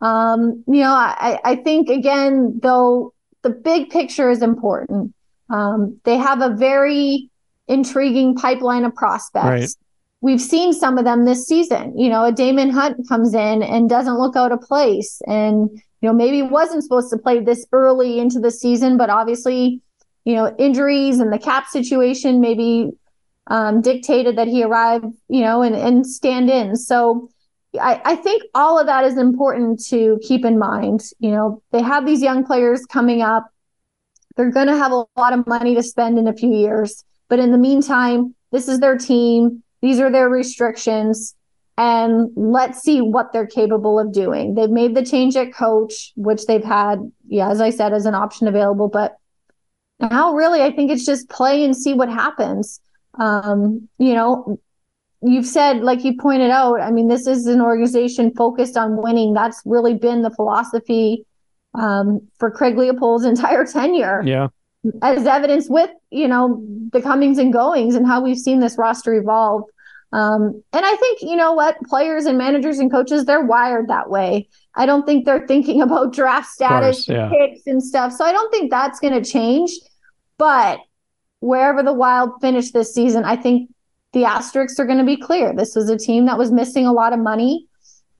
Um, 0.00 0.62
you 0.68 0.80
know, 0.80 0.92
I, 0.92 1.40
I 1.42 1.56
think 1.56 1.88
again, 1.88 2.60
though 2.62 3.13
the 3.44 3.50
big 3.50 3.90
picture 3.90 4.28
is 4.30 4.42
important. 4.42 5.14
Um, 5.50 6.00
they 6.04 6.16
have 6.16 6.40
a 6.40 6.50
very 6.50 7.30
intriguing 7.68 8.34
pipeline 8.34 8.84
of 8.84 8.94
prospects. 8.94 9.44
Right. 9.44 9.70
We've 10.20 10.40
seen 10.40 10.72
some 10.72 10.98
of 10.98 11.04
them 11.04 11.24
this 11.24 11.46
season. 11.46 11.96
You 11.96 12.08
know, 12.08 12.24
a 12.24 12.32
Daemon 12.32 12.70
Hunt 12.70 13.08
comes 13.08 13.34
in 13.34 13.62
and 13.62 13.88
doesn't 13.88 14.18
look 14.18 14.34
out 14.34 14.50
of 14.50 14.60
place, 14.62 15.22
and 15.28 15.70
you 16.00 16.08
know 16.08 16.12
maybe 16.12 16.42
wasn't 16.42 16.82
supposed 16.82 17.10
to 17.10 17.18
play 17.18 17.38
this 17.38 17.64
early 17.70 18.18
into 18.18 18.40
the 18.40 18.50
season, 18.50 18.96
but 18.96 19.10
obviously 19.10 19.80
you 20.24 20.34
know, 20.34 20.54
injuries 20.58 21.20
and 21.20 21.32
the 21.32 21.38
cap 21.38 21.68
situation 21.68 22.40
maybe 22.40 22.90
um, 23.46 23.82
dictated 23.82 24.36
that 24.36 24.48
he 24.48 24.64
arrive, 24.64 25.02
you 25.28 25.42
know, 25.42 25.62
and, 25.62 25.74
and 25.74 26.06
stand 26.06 26.48
in. 26.48 26.76
So 26.76 27.30
I, 27.80 28.00
I 28.04 28.16
think 28.16 28.42
all 28.54 28.78
of 28.78 28.86
that 28.86 29.04
is 29.04 29.18
important 29.18 29.84
to 29.86 30.18
keep 30.22 30.44
in 30.44 30.58
mind. 30.58 31.02
You 31.18 31.30
know, 31.30 31.62
they 31.72 31.82
have 31.82 32.06
these 32.06 32.22
young 32.22 32.44
players 32.44 32.84
coming 32.86 33.22
up. 33.22 33.46
They're 34.36 34.50
going 34.50 34.66
to 34.66 34.76
have 34.76 34.92
a 34.92 35.04
lot 35.16 35.32
of 35.32 35.46
money 35.46 35.74
to 35.74 35.82
spend 35.82 36.18
in 36.18 36.26
a 36.26 36.32
few 36.34 36.52
years. 36.52 37.04
But 37.28 37.38
in 37.38 37.52
the 37.52 37.58
meantime, 37.58 38.34
this 38.50 38.68
is 38.68 38.80
their 38.80 38.98
team. 38.98 39.62
These 39.80 40.00
are 40.00 40.10
their 40.10 40.28
restrictions. 40.28 41.34
And 41.76 42.30
let's 42.36 42.80
see 42.80 43.00
what 43.00 43.32
they're 43.32 43.46
capable 43.46 43.98
of 43.98 44.12
doing. 44.12 44.54
They've 44.54 44.70
made 44.70 44.94
the 44.94 45.04
change 45.04 45.36
at 45.36 45.52
coach, 45.52 46.12
which 46.16 46.46
they've 46.46 46.64
had, 46.64 47.10
yeah, 47.26 47.50
as 47.50 47.60
I 47.60 47.70
said, 47.70 47.92
as 47.92 48.06
an 48.06 48.14
option 48.14 48.46
available. 48.46 48.88
But 48.88 49.18
now 50.00 50.32
really 50.32 50.62
i 50.62 50.70
think 50.70 50.90
it's 50.90 51.06
just 51.06 51.28
play 51.28 51.64
and 51.64 51.76
see 51.76 51.94
what 51.94 52.08
happens 52.08 52.80
um, 53.18 53.88
you 53.98 54.12
know 54.14 54.58
you've 55.24 55.46
said 55.46 55.80
like 55.80 56.04
you 56.04 56.16
pointed 56.16 56.50
out 56.50 56.80
i 56.80 56.90
mean 56.90 57.08
this 57.08 57.26
is 57.26 57.46
an 57.46 57.60
organization 57.60 58.32
focused 58.34 58.76
on 58.76 59.00
winning. 59.02 59.32
That's 59.32 59.62
really 59.64 59.94
been 59.94 60.22
the 60.22 60.30
philosophy 60.30 61.26
um, 61.74 62.20
for 62.38 62.50
craig 62.50 62.76
leopold's 62.76 63.24
entire 63.34 63.64
tenure. 63.64 64.22
Yeah. 64.24 64.48
As 65.02 65.26
evidence 65.26 65.68
with 65.68 65.90
you 66.10 66.28
know 66.28 66.62
the 66.92 67.00
comings 67.00 67.38
and 67.38 67.52
goings 67.52 67.94
and 67.94 68.06
how 68.06 68.20
we've 68.20 68.38
seen 68.38 68.60
this 68.60 68.76
roster 68.76 69.14
evolve. 69.14 69.62
Um, 70.12 70.62
and 70.72 70.84
i 70.86 70.96
think 70.96 71.22
you 71.22 71.34
know 71.34 71.54
what 71.54 71.76
players 71.84 72.26
and 72.26 72.38
managers 72.38 72.78
and 72.78 72.88
coaches 72.88 73.24
they're 73.24 73.44
wired 73.44 73.88
that 73.88 74.10
way. 74.10 74.48
I 74.76 74.86
don't 74.86 75.06
think 75.06 75.24
they're 75.24 75.46
thinking 75.46 75.80
about 75.86 76.12
draft 76.12 76.48
status 76.48 77.06
course, 77.06 77.08
yeah. 77.08 77.30
picks 77.30 77.66
and 77.66 77.82
stuff. 77.82 78.12
So 78.12 78.24
i 78.24 78.32
don't 78.32 78.50
think 78.52 78.70
that's 78.70 79.00
going 79.00 79.14
to 79.14 79.28
change. 79.28 79.72
But 80.36 80.80
wherever 81.40 81.82
the 81.82 81.92
Wild 81.92 82.40
finish 82.40 82.70
this 82.72 82.92
season, 82.92 83.24
I 83.24 83.36
think 83.36 83.70
the 84.14 84.24
asterisks 84.24 84.78
are 84.80 84.86
going 84.86 84.98
to 84.98 85.04
be 85.04 85.16
clear. 85.16 85.52
This 85.52 85.74
was 85.74 85.90
a 85.90 85.98
team 85.98 86.26
that 86.26 86.38
was 86.38 86.50
missing 86.50 86.86
a 86.86 86.92
lot 86.92 87.12
of 87.12 87.18
money 87.18 87.66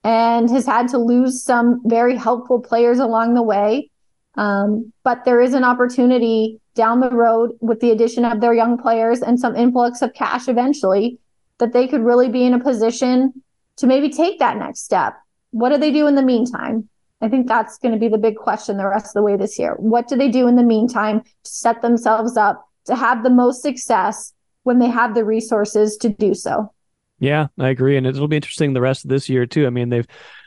and 0.03 0.51
has 0.51 0.67
had 0.67 0.89
to 0.89 0.99
lose 0.99 1.43
some 1.43 1.81
very 1.87 2.17
helpful 2.17 2.61
players 2.61 2.99
along 2.99 3.35
the 3.35 3.43
way. 3.43 3.91
Um, 4.37 4.93
but 5.05 5.25
there 5.25 5.41
is 5.41 5.55
an 5.55 5.65
opportunity 5.65 6.61
down 6.75 7.01
the 7.01 7.11
road 7.11 7.53
with 7.61 7.81
the 7.81 7.93
addition 7.93 8.25
of 8.25 8.41
their 8.41 8.53
young 8.53 8.77
players 8.77 9.23
and 9.23 9.39
some 9.39 9.55
influx 9.55 10.03
of 10.03 10.13
cash 10.13 10.49
eventually 10.49 11.19
that 11.59 11.73
they 11.73 11.87
could 11.87 12.03
really 12.03 12.29
be 12.29 12.45
in 12.45 12.53
a 12.53 12.59
position 12.59 13.33
to 13.77 13.87
maybe 13.87 14.11
take 14.11 14.41
that 14.41 14.57
next 14.57 14.85
step. 14.85 15.15
What 15.53 15.71
do 15.71 15.79
they 15.79 15.93
do 15.93 16.09
in 16.09 16.17
the 16.17 16.23
meantime? 16.23 16.89
I 17.21 17.29
think 17.29 17.47
that's 17.47 17.79
going 17.79 17.95
to 17.95 18.01
be 18.01 18.09
the 18.09 18.19
big 18.19 18.37
question 18.37 18.77
the 18.77 18.89
rest 18.89 19.07
of 19.07 19.15
the 19.15 19.23
way 19.23 19.37
this 19.37 19.59
year. 19.59 19.77
What 19.79 20.09
do 20.09 20.17
they 20.17 20.29
do 20.29 20.49
in 20.49 20.57
the 20.57 20.65
meantime 20.65 21.23
to 21.23 21.51
set 21.51 21.81
themselves 21.81 22.37
up 22.37 22.67
to 22.87 22.97
have 22.97 23.23
the 23.23 23.31
most 23.31 23.63
success 23.63 24.35
when 24.65 24.79
they 24.79 24.89
have 24.89 25.15
the 25.15 25.25
resources 25.25 25.97
to 25.99 26.09
do 26.09 26.35
so? 26.35 26.73
Yeah, 27.21 27.47
I 27.59 27.69
agree. 27.69 27.97
And 27.97 28.07
it'll 28.07 28.29
be 28.29 28.37
interesting 28.37 28.73
the 28.73 28.81
rest 28.81 29.05
of 29.05 29.11
this 29.11 29.29
year, 29.29 29.47
too. 29.47 29.67
I 29.67 29.71
mean, 29.71 29.89
they've, 29.89 30.07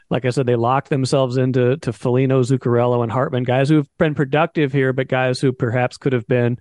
like 0.10 0.25
I 0.25 0.30
said, 0.30 0.45
they 0.45 0.56
locked 0.56 0.89
themselves 0.89 1.38
into 1.38 1.77
to 1.77 1.93
Foligno, 1.93 2.41
Zuccarello, 2.43 3.03
and 3.03 3.12
Hartman, 3.12 3.43
guys 3.43 3.69
who've 3.69 3.88
been 3.97 4.15
productive 4.15 4.73
here, 4.73 4.93
but 4.93 5.08
guys 5.08 5.39
who 5.39 5.53
perhaps 5.53 5.97
could 5.97 6.13
have 6.13 6.27
been 6.27 6.60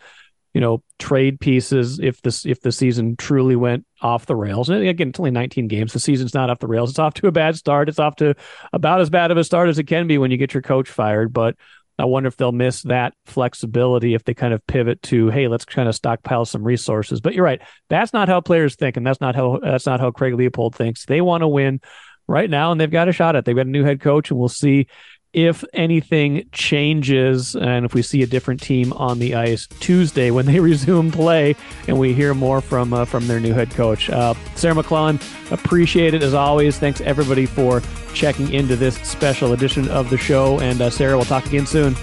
you 0.57 0.61
know 0.61 0.83
trade 0.99 1.39
pieces 1.39 1.99
if 1.99 2.23
this 2.23 2.47
if 2.47 2.63
the 2.63 2.73
season 2.73 3.15
truly 3.15 3.57
went 3.57 3.85
off 4.01 4.25
the 4.25 4.35
rails 4.35 4.71
and 4.71 4.89
again 4.89 5.11
it's 5.11 5.21
only 5.21 5.31
19 5.31 5.69
games 5.69 5.93
the 5.93 6.01
season's 6.01 6.33
not 6.33 6.49
off 6.49 6.61
the 6.61 6.67
rails 6.67 6.89
it's 6.89 6.99
off 6.99 7.13
to 7.13 7.27
a 7.27 7.31
bad 7.31 7.57
start 7.57 7.91
it's 7.91 7.99
off 7.99 8.17
to 8.17 8.35
about 8.73 9.03
as 9.03 9.11
bad 9.11 9.31
of 9.31 9.37
a 9.37 9.45
start 9.45 9.69
as 9.69 9.79
it 9.79 9.85
can 9.85 10.07
be 10.07 10.17
when 10.17 10.31
you 10.31 10.39
get 10.39 10.55
your 10.55 10.63
coach 10.63 10.89
fired 10.89 11.31
but 11.31 11.57
I 11.99 12.05
wonder 12.05 12.29
if 12.29 12.37
they'll 12.37 12.53
miss 12.53 12.83
that 12.83 13.15
flexibility 13.25 14.15
if 14.15 14.25
they 14.25 14.35
kind 14.35 14.53
of 14.53 14.67
pivot 14.67 15.03
to, 15.05 15.29
hey, 15.29 15.49
let's 15.49 15.65
kind 15.65 15.89
of 15.89 15.95
stockpile 15.95 16.45
some 16.45 16.63
resources. 16.63 17.21
But 17.21 17.35
you're 17.35 17.45
right, 17.45 17.63
that's 17.89 18.13
not 18.13 18.29
how 18.29 18.41
players 18.41 18.77
think, 18.77 18.97
and 18.97 19.07
that's 19.07 19.21
not 19.21 19.35
how 19.35 19.59
that's 19.63 19.87
not 19.87 20.01
how 20.01 20.11
Craig 20.11 20.35
Leopold 20.35 20.75
thinks. 20.75 21.07
They 21.07 21.21
want 21.21 21.43
to 21.43 21.49
win 21.49 21.81
right 22.29 22.51
now, 22.51 22.73
and 22.73 22.81
they've 22.81 22.91
got 22.91 23.09
a 23.09 23.13
shot 23.13 23.37
at. 23.37 23.41
It. 23.41 23.45
They've 23.47 23.57
got 23.57 23.67
a 23.67 23.71
new 23.71 23.85
head 23.85 24.01
coach, 24.01 24.31
and 24.31 24.39
we'll 24.39 24.49
see 24.49 24.89
if 25.37 25.63
anything 25.75 26.49
changes 26.51 27.55
and 27.55 27.85
if 27.85 27.93
we 27.93 28.01
see 28.01 28.23
a 28.23 28.27
different 28.27 28.61
team 28.61 28.91
on 28.95 29.19
the 29.19 29.35
ice 29.35 29.67
Tuesday 29.81 30.31
when 30.31 30.47
they 30.47 30.59
resume 30.71 31.13
play 31.13 31.55
and 31.87 31.99
we 31.99 32.15
hear 32.15 32.35
more 32.35 32.61
from 32.63 32.93
uh, 32.93 33.05
from 33.05 33.29
their 33.29 33.39
new 33.39 33.53
head 33.53 33.71
coach. 33.71 34.09
Uh, 34.11 34.35
Sarah 34.57 34.75
McLellan, 34.75 35.21
appreciate 35.53 36.15
it 36.15 36.23
as 36.23 36.33
always. 36.33 36.79
Thanks 36.79 37.03
everybody 37.03 37.45
for 37.45 37.83
checking 38.15 38.53
into 38.53 38.77
this 38.77 38.97
special 38.97 39.53
edition 39.53 39.89
of 39.91 40.09
the 40.09 40.17
show. 40.17 40.59
And 40.61 40.81
uh, 40.81 40.89
Sarah, 40.89 41.17
we'll 41.17 41.27
talk 41.27 41.45
again 41.47 41.67
soon. 41.67 41.95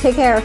Take 0.00 0.16
care. 0.16 0.42